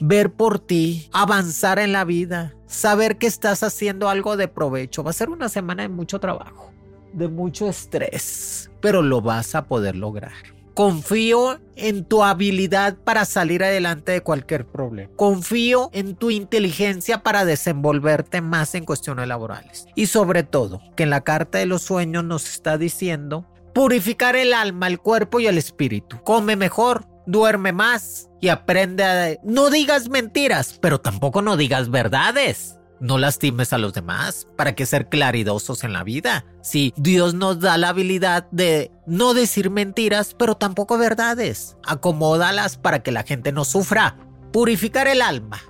ver 0.00 0.32
por 0.32 0.58
ti, 0.58 1.08
avanzar 1.12 1.78
en 1.78 1.92
la 1.92 2.04
vida, 2.04 2.56
saber 2.66 3.16
que 3.16 3.28
estás 3.28 3.62
haciendo 3.62 4.08
algo 4.08 4.36
de 4.36 4.48
provecho. 4.48 5.04
Va 5.04 5.10
a 5.10 5.14
ser 5.14 5.30
una 5.30 5.48
semana 5.48 5.84
de 5.84 5.88
mucho 5.88 6.18
trabajo, 6.18 6.72
de 7.12 7.28
mucho 7.28 7.68
estrés, 7.68 8.72
pero 8.80 9.02
lo 9.02 9.20
vas 9.20 9.54
a 9.54 9.66
poder 9.66 9.94
lograr. 9.94 10.57
Confío 10.78 11.58
en 11.74 12.04
tu 12.04 12.22
habilidad 12.22 12.96
para 13.02 13.24
salir 13.24 13.64
adelante 13.64 14.12
de 14.12 14.20
cualquier 14.20 14.64
problema. 14.64 15.10
Confío 15.16 15.90
en 15.92 16.14
tu 16.14 16.30
inteligencia 16.30 17.24
para 17.24 17.44
desenvolverte 17.44 18.42
más 18.42 18.76
en 18.76 18.84
cuestiones 18.84 19.26
laborales. 19.26 19.86
Y 19.96 20.06
sobre 20.06 20.44
todo, 20.44 20.80
que 20.94 21.02
en 21.02 21.10
la 21.10 21.22
carta 21.22 21.58
de 21.58 21.66
los 21.66 21.82
sueños 21.82 22.22
nos 22.22 22.48
está 22.48 22.78
diciendo 22.78 23.44
purificar 23.74 24.36
el 24.36 24.54
alma, 24.54 24.86
el 24.86 25.00
cuerpo 25.00 25.40
y 25.40 25.48
el 25.48 25.58
espíritu. 25.58 26.22
Come 26.22 26.54
mejor, 26.54 27.08
duerme 27.26 27.72
más 27.72 28.30
y 28.40 28.46
aprende 28.46 29.02
a... 29.02 29.36
No 29.42 29.70
digas 29.70 30.08
mentiras, 30.08 30.78
pero 30.80 31.00
tampoco 31.00 31.42
no 31.42 31.56
digas 31.56 31.90
verdades. 31.90 32.77
No 33.00 33.18
lastimes 33.18 33.72
a 33.72 33.78
los 33.78 33.92
demás. 33.92 34.46
¿Para 34.56 34.74
qué 34.74 34.86
ser 34.86 35.08
claridosos 35.08 35.84
en 35.84 35.92
la 35.92 36.04
vida? 36.04 36.44
Si 36.62 36.92
Dios 36.96 37.34
nos 37.34 37.60
da 37.60 37.78
la 37.78 37.90
habilidad 37.90 38.48
de 38.50 38.90
no 39.06 39.34
decir 39.34 39.70
mentiras, 39.70 40.34
pero 40.36 40.56
tampoco 40.56 40.98
verdades. 40.98 41.76
Acomódalas 41.86 42.76
para 42.76 43.02
que 43.02 43.12
la 43.12 43.22
gente 43.22 43.52
no 43.52 43.64
sufra. 43.64 44.16
Purificar 44.52 45.06
el 45.06 45.22
alma. 45.22 45.60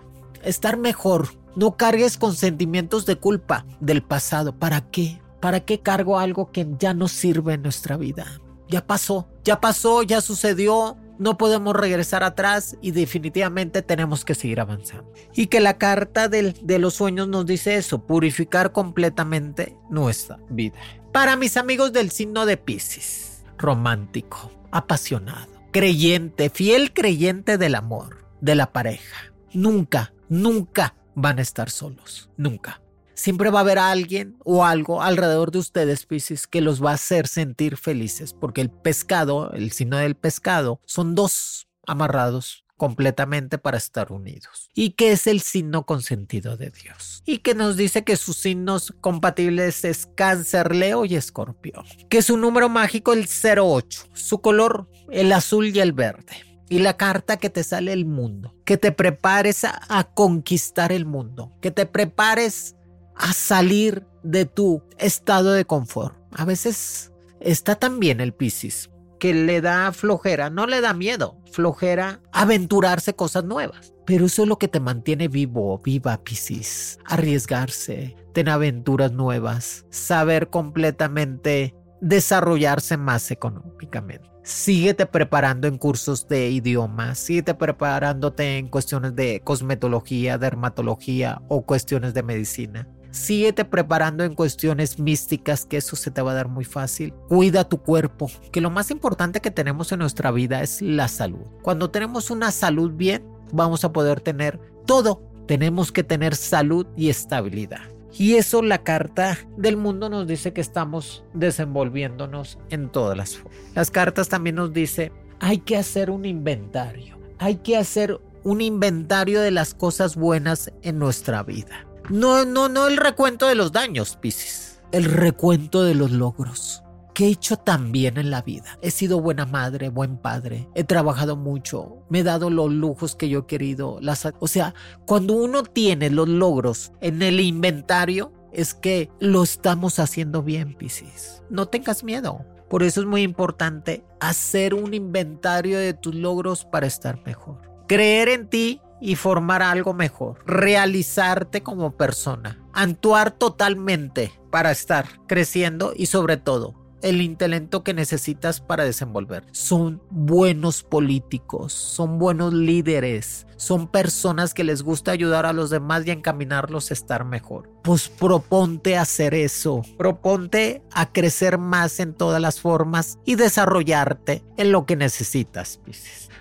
Estar 0.43 0.77
mejor. 0.79 1.29
No 1.57 1.77
cargues 1.77 2.17
con 2.17 2.35
sentimientos 2.35 3.05
de 3.05 3.17
culpa 3.17 3.67
del 3.81 4.03
pasado. 4.03 4.55
¿Para 4.57 4.81
qué? 4.81 5.21
¿Para 5.41 5.61
qué 5.61 5.81
cargo 5.81 6.19
algo 6.19 6.51
que 6.51 6.67
ya 6.79 6.95
no 6.95 7.09
sirve 7.09 7.55
en 7.55 7.63
nuestra 7.63 7.97
vida? 7.97 8.41
Ya 8.69 8.87
pasó, 8.87 9.29
ya 9.45 9.61
pasó, 9.61 10.03
ya 10.03 10.21
sucedió, 10.21 10.97
no 11.19 11.37
podemos 11.37 11.75
regresar 11.75 12.23
atrás 12.23 12.77
y 12.81 12.93
definitivamente 12.93 13.83
tenemos 13.83 14.25
que 14.25 14.35
seguir 14.35 14.61
avanzando. 14.61 15.13
Y 15.35 15.47
que 15.47 15.61
la 15.61 15.79
carta 15.79 16.29
de 16.29 16.79
los 16.79 16.95
sueños 16.95 17.29
nos 17.29 17.47
dice 17.47 17.77
eso, 17.77 18.07
purificar 18.07 18.73
completamente 18.73 19.77
nuestra 19.91 20.39
vida. 20.49 20.77
Para 21.13 21.37
mis 21.37 21.57
amigos 21.57 21.93
del 21.93 22.11
signo 22.11 22.47
de 22.47 22.57
Pisces, 22.57 23.43
romántico, 23.57 24.53
apasionado, 24.71 25.51
creyente, 25.73 26.51
fiel 26.51 26.93
creyente 26.93 27.59
del 27.59 27.75
amor, 27.75 28.25
de 28.41 28.55
la 28.55 28.73
pareja. 28.73 29.33
Nunca, 29.53 30.13
nunca 30.29 30.95
van 31.15 31.39
a 31.39 31.43
estar 31.43 31.71
solos, 31.71 32.31
nunca. 32.37 32.81
Siempre 33.19 33.51
va 33.51 33.59
a 33.59 33.63
haber 33.63 33.81
alguien 33.81 34.37
o 34.45 34.65
algo 34.65 35.03
alrededor 35.03 35.51
de 35.51 35.59
ustedes, 35.59 36.07
Pisces, 36.07 36.47
que 36.47 36.61
los 36.61 36.81
va 36.81 36.93
a 36.93 36.95
hacer 36.95 37.27
sentir 37.27 37.77
felices, 37.77 38.33
porque 38.33 38.61
el 38.61 38.71
pescado, 38.71 39.51
el 39.55 39.73
signo 39.73 39.97
del 39.97 40.15
pescado, 40.15 40.81
son 40.87 41.17
dos 41.17 41.67
amarrados 41.85 42.65
completamente 42.77 43.59
para 43.59 43.77
estar 43.77 44.13
unidos. 44.13 44.71
Y 44.73 44.91
que 44.91 45.11
es 45.11 45.27
el 45.27 45.41
signo 45.41 45.85
consentido 45.85 46.57
de 46.57 46.71
Dios. 46.71 47.25
Y 47.27 47.39
que 47.39 47.57
nos 47.57 47.77
dice 47.77 48.05
que 48.05 48.15
sus 48.15 48.37
signos 48.37 48.95
compatibles 49.01 49.85
es 49.85 50.07
cáncer, 50.15 50.77
leo 50.77 51.05
y 51.05 51.17
escorpión. 51.17 51.85
Que 52.09 52.23
su 52.23 52.37
número 52.37 52.69
mágico 52.69 53.15
el 53.15 53.27
08. 53.27 54.11
Su 54.13 54.41
color 54.41 54.89
el 55.11 55.33
azul 55.33 55.67
y 55.75 55.81
el 55.81 55.93
verde. 55.93 56.45
Y 56.69 56.79
la 56.79 56.97
carta 56.97 57.37
que 57.37 57.51
te 57.51 57.65
sale 57.65 57.93
el 57.93 58.05
mundo. 58.05 58.55
Que 58.65 58.77
te 58.77 58.93
prepares 58.93 59.65
a 59.65 60.09
conquistar 60.15 60.93
el 60.93 61.05
mundo. 61.05 61.51
Que 61.61 61.73
te 61.73 61.85
prepares 61.85 62.77
a 63.19 63.33
salir 63.33 64.07
de 64.23 64.47
tu 64.47 64.83
estado 64.99 65.53
de 65.53 65.65
confort. 65.65 66.17
A 66.33 66.45
veces 66.45 67.13
está 67.41 67.75
también 67.75 68.21
el 68.21 68.33
Piscis 68.33 68.91
que 69.19 69.35
le 69.35 69.61
da 69.61 69.93
flojera, 69.93 70.51
no 70.51 70.67
le 70.67 70.81
da 70.81 70.95
miedo, 70.95 71.37
flojera 71.51 72.21
aventurarse 72.33 73.15
cosas 73.15 73.45
nuevas. 73.45 73.93
Pero 74.07 74.27
eso 74.27 74.43
es 74.43 74.49
lo 74.49 74.59
que 74.59 74.69
te 74.69 74.81
mantiene 74.81 75.29
vivo, 75.29 75.79
viva 75.85 76.23
Piscis. 76.23 76.99
Arriesgarse, 77.05 78.17
tener 78.33 78.55
aventuras 78.55 79.13
nuevas, 79.13 79.85
saber 79.91 80.49
completamente 80.49 81.75
desarrollarse 82.01 82.97
más 82.97 83.31
económicamente. 83.31 84.31
Síguete 84.45 85.05
preparando 85.05 85.69
en 85.69 85.77
cursos 85.77 86.27
de 86.27 86.49
idiomas, 86.49 87.19
síguete 87.19 87.53
preparándote 87.55 88.57
en 88.57 88.69
cuestiones 88.69 89.15
de 89.15 89.43
cosmetología, 89.45 90.39
dermatología 90.39 91.43
o 91.49 91.67
cuestiones 91.67 92.15
de 92.15 92.23
medicina. 92.23 92.89
Síguete 93.11 93.65
preparando 93.65 94.25
en 94.25 94.35
cuestiones 94.35 94.99
místicas, 94.99 95.65
que 95.65 95.79
eso 95.79 95.97
se 95.97 96.11
te 96.11 96.23
va 96.23 96.33
a 96.33 96.35
dar 96.35 96.49
muy 96.49 96.65
fácil. 96.65 97.15
Cuida 97.29 97.69
tu 97.69 97.79
cuerpo, 97.79 98.31
que 98.53 98.61
lo 98.61 98.71
más 98.71 98.91
importante 98.91 99.41
que 99.41 99.51
tenemos 99.51 99.93
en 99.93 100.01
nuestra 100.01 100.31
vida 100.31 100.63
es 100.63 100.83
la 100.83 101.09
salud. 101.09 101.47
Cuando 101.63 101.91
tenemos 101.91 102.31
una 102.31 102.51
salud 102.51 102.93
bien, 102.93 103.25
vamos 103.53 103.85
a 103.85 103.93
poder 103.93 104.21
tener 104.21 104.61
todo. 104.87 105.23
Tenemos 105.47 105.93
que 105.93 106.05
tener 106.05 106.37
salud 106.37 106.87
y 106.97 107.09
estabilidad. 107.09 107.81
Y 108.13 108.35
eso 108.35 108.63
la 108.63 108.79
carta 108.79 109.39
del 109.57 109.77
mundo 109.77 110.09
nos 110.09 110.27
dice 110.27 110.53
que 110.53 110.61
estamos 110.61 111.25
desenvolviéndonos 111.35 112.59
en 112.71 112.91
todas 112.91 113.17
las 113.17 113.37
formas. 113.37 113.59
Las 113.75 113.91
cartas 113.91 114.29
también 114.29 114.57
nos 114.57 114.73
dice, 114.73 115.13
hay 115.41 115.59
que 115.59 115.77
hacer 115.77 116.11
un 116.11 116.25
inventario. 116.25 117.17
Hay 117.39 117.57
que 117.57 117.77
hacer 117.77 118.21
un 118.43 118.61
inventario 118.61 119.41
de 119.41 119.51
las 119.51 119.75
cosas 119.75 120.17
buenas 120.17 120.73
en 120.83 120.99
nuestra 120.99 121.43
vida. 121.43 121.88
No, 122.11 122.45
no, 122.45 122.69
no 122.69 122.87
el 122.87 122.97
recuento 122.97 123.47
de 123.47 123.55
los 123.55 123.73
daños, 123.73 124.17
Piscis. 124.17 124.81
El 124.93 125.05
recuento 125.05 125.83
de 125.83 125.95
los 125.95 126.11
logros. 126.11 126.83
¿Qué 127.15 127.27
he 127.27 127.31
hecho 127.31 127.57
tan 127.57 127.91
bien 127.91 128.17
en 128.17 128.31
la 128.31 128.43
vida? 128.43 128.79
He 128.81 128.91
sido 128.91 129.21
buena 129.21 129.45
madre, 129.45 129.89
buen 129.89 130.19
padre, 130.19 130.69
he 130.77 130.85
trabajado 130.85 131.37
mucho, 131.37 132.05
me 132.09 132.21
he 132.21 132.23
dado 132.23 132.49
los 132.49 132.71
lujos 132.71 133.17
que 133.17 133.29
yo 133.29 133.41
he 133.41 133.47
querido. 133.47 133.99
Las, 134.01 134.29
o 134.39 134.47
sea, 134.47 134.73
cuando 135.05 135.35
uno 135.35 135.65
tiene 135.65 136.11
los 136.11 136.29
logros 136.29 136.93
en 137.01 137.21
el 137.23 137.41
inventario, 137.41 138.33
es 138.53 138.73
que 138.73 139.11
lo 139.19 139.43
estamos 139.43 139.99
haciendo 139.99 140.43
bien, 140.43 140.75
Piscis. 140.75 141.43
No 141.51 141.67
tengas 141.67 142.05
miedo. 142.05 142.45
Por 142.71 142.83
eso 142.83 143.01
es 143.01 143.07
muy 143.07 143.23
importante 143.23 144.05
hacer 144.21 144.75
un 144.75 144.95
inventario 144.95 145.79
de 145.79 145.95
tus 145.95 146.15
logros 146.15 146.67
para 146.67 146.87
estar 146.87 147.25
mejor. 147.25 147.63
Creer 147.89 148.29
en 148.29 148.49
ti 148.49 148.81
y 149.01 149.17
formar 149.17 149.63
algo 149.63 149.95
mejor. 149.95 150.39
Realizarte 150.47 151.63
como 151.63 151.93
persona. 151.93 152.59
Actuar 152.73 153.31
totalmente 153.31 154.33
para 154.51 154.71
estar 154.71 155.07
creciendo 155.27 155.93
y 155.97 156.07
sobre 156.07 156.37
todo 156.37 156.75
el 157.03 157.23
intelecto 157.23 157.85
que 157.85 157.95
necesitas 157.95 158.61
para 158.61 158.85
desenvolver. 158.85 159.45
Son 159.53 160.03
buenos 160.11 160.83
políticos, 160.83 161.73
son 161.73 162.19
buenos 162.19 162.53
líderes, 162.53 163.47
son 163.57 163.89
personas 163.89 164.55
que 164.55 164.65
les 164.65 164.83
gusta 164.83 165.13
ayudar 165.13 165.47
a 165.47 165.53
los 165.53 165.71
demás 165.71 166.07
y 166.07 166.11
encaminarlos 166.11 166.91
a 166.91 166.95
estar 166.95 167.25
mejor. 167.25 167.71
Pues 167.83 168.09
proponte 168.09 168.97
hacer 168.97 169.35
eso, 169.35 169.83
proponte 169.97 170.83
a 170.93 171.11
crecer 171.13 171.59
más 171.59 172.01
en 172.01 172.15
todas 172.15 172.41
las 172.41 172.61
formas 172.61 173.19
y 173.25 173.37
desarrollarte 173.37 174.43
en 174.57 174.73
lo 174.73 174.87
que 174.87 174.97
necesitas, 174.97 175.81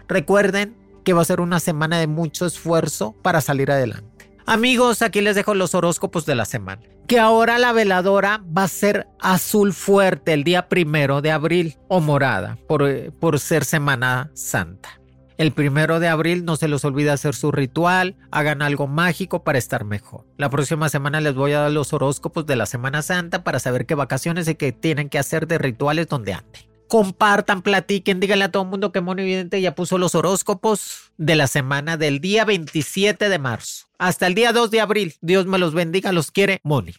Recuerden 0.07 0.86
que 1.07 1.13
va 1.13 1.21
a 1.21 1.25
ser 1.25 1.39
una 1.39 1.61
semana 1.61 1.99
de 1.99 2.07
mucho 2.07 2.45
esfuerzo 2.45 3.15
para 3.21 3.39
salir 3.39 3.71
adelante. 3.71 4.29
Amigos, 4.45 5.01
aquí 5.01 5.21
les 5.21 5.37
dejo 5.37 5.53
los 5.53 5.73
horóscopos 5.73 6.25
de 6.25 6.35
la 6.35 6.43
semana. 6.43 6.81
Que 7.07 7.17
ahora 7.17 7.57
la 7.59 7.71
veladora 7.71 8.43
va 8.45 8.63
a 8.63 8.67
ser 8.67 9.07
azul 9.21 9.71
fuerte 9.71 10.33
el 10.33 10.43
día 10.43 10.67
primero 10.67 11.21
de 11.21 11.31
abril 11.31 11.77
o 11.87 12.01
morada 12.01 12.57
por, 12.67 12.85
eh, 12.89 13.09
por 13.17 13.39
ser 13.39 13.63
Semana 13.63 14.31
Santa. 14.33 14.99
El 15.37 15.53
primero 15.53 16.01
de 16.01 16.09
abril 16.09 16.43
no 16.43 16.57
se 16.57 16.67
les 16.67 16.83
olvide 16.83 17.11
hacer 17.11 17.35
su 17.35 17.53
ritual, 17.53 18.17
hagan 18.29 18.61
algo 18.61 18.87
mágico 18.87 19.45
para 19.45 19.59
estar 19.59 19.85
mejor. 19.85 20.25
La 20.35 20.49
próxima 20.49 20.89
semana 20.89 21.21
les 21.21 21.35
voy 21.35 21.53
a 21.53 21.61
dar 21.61 21.71
los 21.71 21.93
horóscopos 21.93 22.45
de 22.45 22.57
la 22.57 22.65
Semana 22.65 23.01
Santa 23.01 23.45
para 23.45 23.59
saber 23.59 23.85
qué 23.85 23.95
vacaciones 23.95 24.49
y 24.49 24.55
qué 24.55 24.73
tienen 24.73 25.07
que 25.07 25.19
hacer 25.19 25.47
de 25.47 25.57
rituales 25.57 26.09
donde 26.09 26.33
anden 26.33 26.76
compartan, 26.87 27.61
platiquen, 27.61 28.19
díganle 28.19 28.45
a 28.45 28.51
todo 28.51 28.63
el 28.63 28.69
mundo 28.69 28.91
que 28.91 29.01
Moni 29.01 29.23
Evidente 29.23 29.61
ya 29.61 29.75
puso 29.75 29.97
los 29.97 30.15
horóscopos 30.15 31.11
de 31.17 31.35
la 31.35 31.47
semana 31.47 31.97
del 31.97 32.19
día 32.19 32.45
27 32.45 33.29
de 33.29 33.39
marzo 33.39 33.87
hasta 33.97 34.27
el 34.27 34.35
día 34.35 34.53
2 34.53 34.71
de 34.71 34.81
abril. 34.81 35.15
Dios 35.21 35.45
me 35.45 35.57
los 35.57 35.73
bendiga, 35.73 36.11
los 36.11 36.31
quiere 36.31 36.59
Moni. 36.63 36.93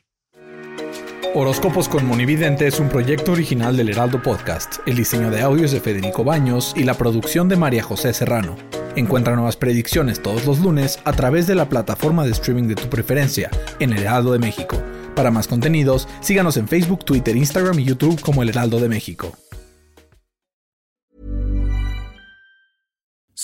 Horóscopos 1.34 1.88
con 1.88 2.06
Monividente 2.06 2.66
es 2.66 2.80
un 2.80 2.88
proyecto 2.88 3.32
original 3.32 3.76
del 3.76 3.90
Heraldo 3.90 4.22
Podcast. 4.22 4.76
El 4.86 4.96
diseño 4.96 5.30
de 5.30 5.42
audios 5.42 5.72
de 5.72 5.80
Federico 5.80 6.24
Baños 6.24 6.72
y 6.74 6.84
la 6.84 6.94
producción 6.94 7.48
de 7.48 7.56
María 7.56 7.82
José 7.82 8.14
Serrano. 8.14 8.56
Encuentra 8.96 9.36
nuevas 9.36 9.56
predicciones 9.56 10.22
todos 10.22 10.46
los 10.46 10.58
lunes 10.58 10.98
a 11.04 11.12
través 11.12 11.46
de 11.46 11.54
la 11.54 11.68
plataforma 11.68 12.24
de 12.24 12.32
streaming 12.32 12.64
de 12.64 12.76
tu 12.76 12.88
preferencia 12.88 13.50
en 13.78 13.92
El 13.92 14.02
Heraldo 14.02 14.32
de 14.32 14.38
México. 14.38 14.82
Para 15.14 15.30
más 15.30 15.46
contenidos, 15.46 16.08
síganos 16.20 16.56
en 16.56 16.66
Facebook, 16.66 17.04
Twitter, 17.04 17.36
Instagram 17.36 17.78
y 17.78 17.84
YouTube 17.84 18.20
como 18.20 18.42
El 18.42 18.48
Heraldo 18.48 18.80
de 18.80 18.88
México. 18.88 19.36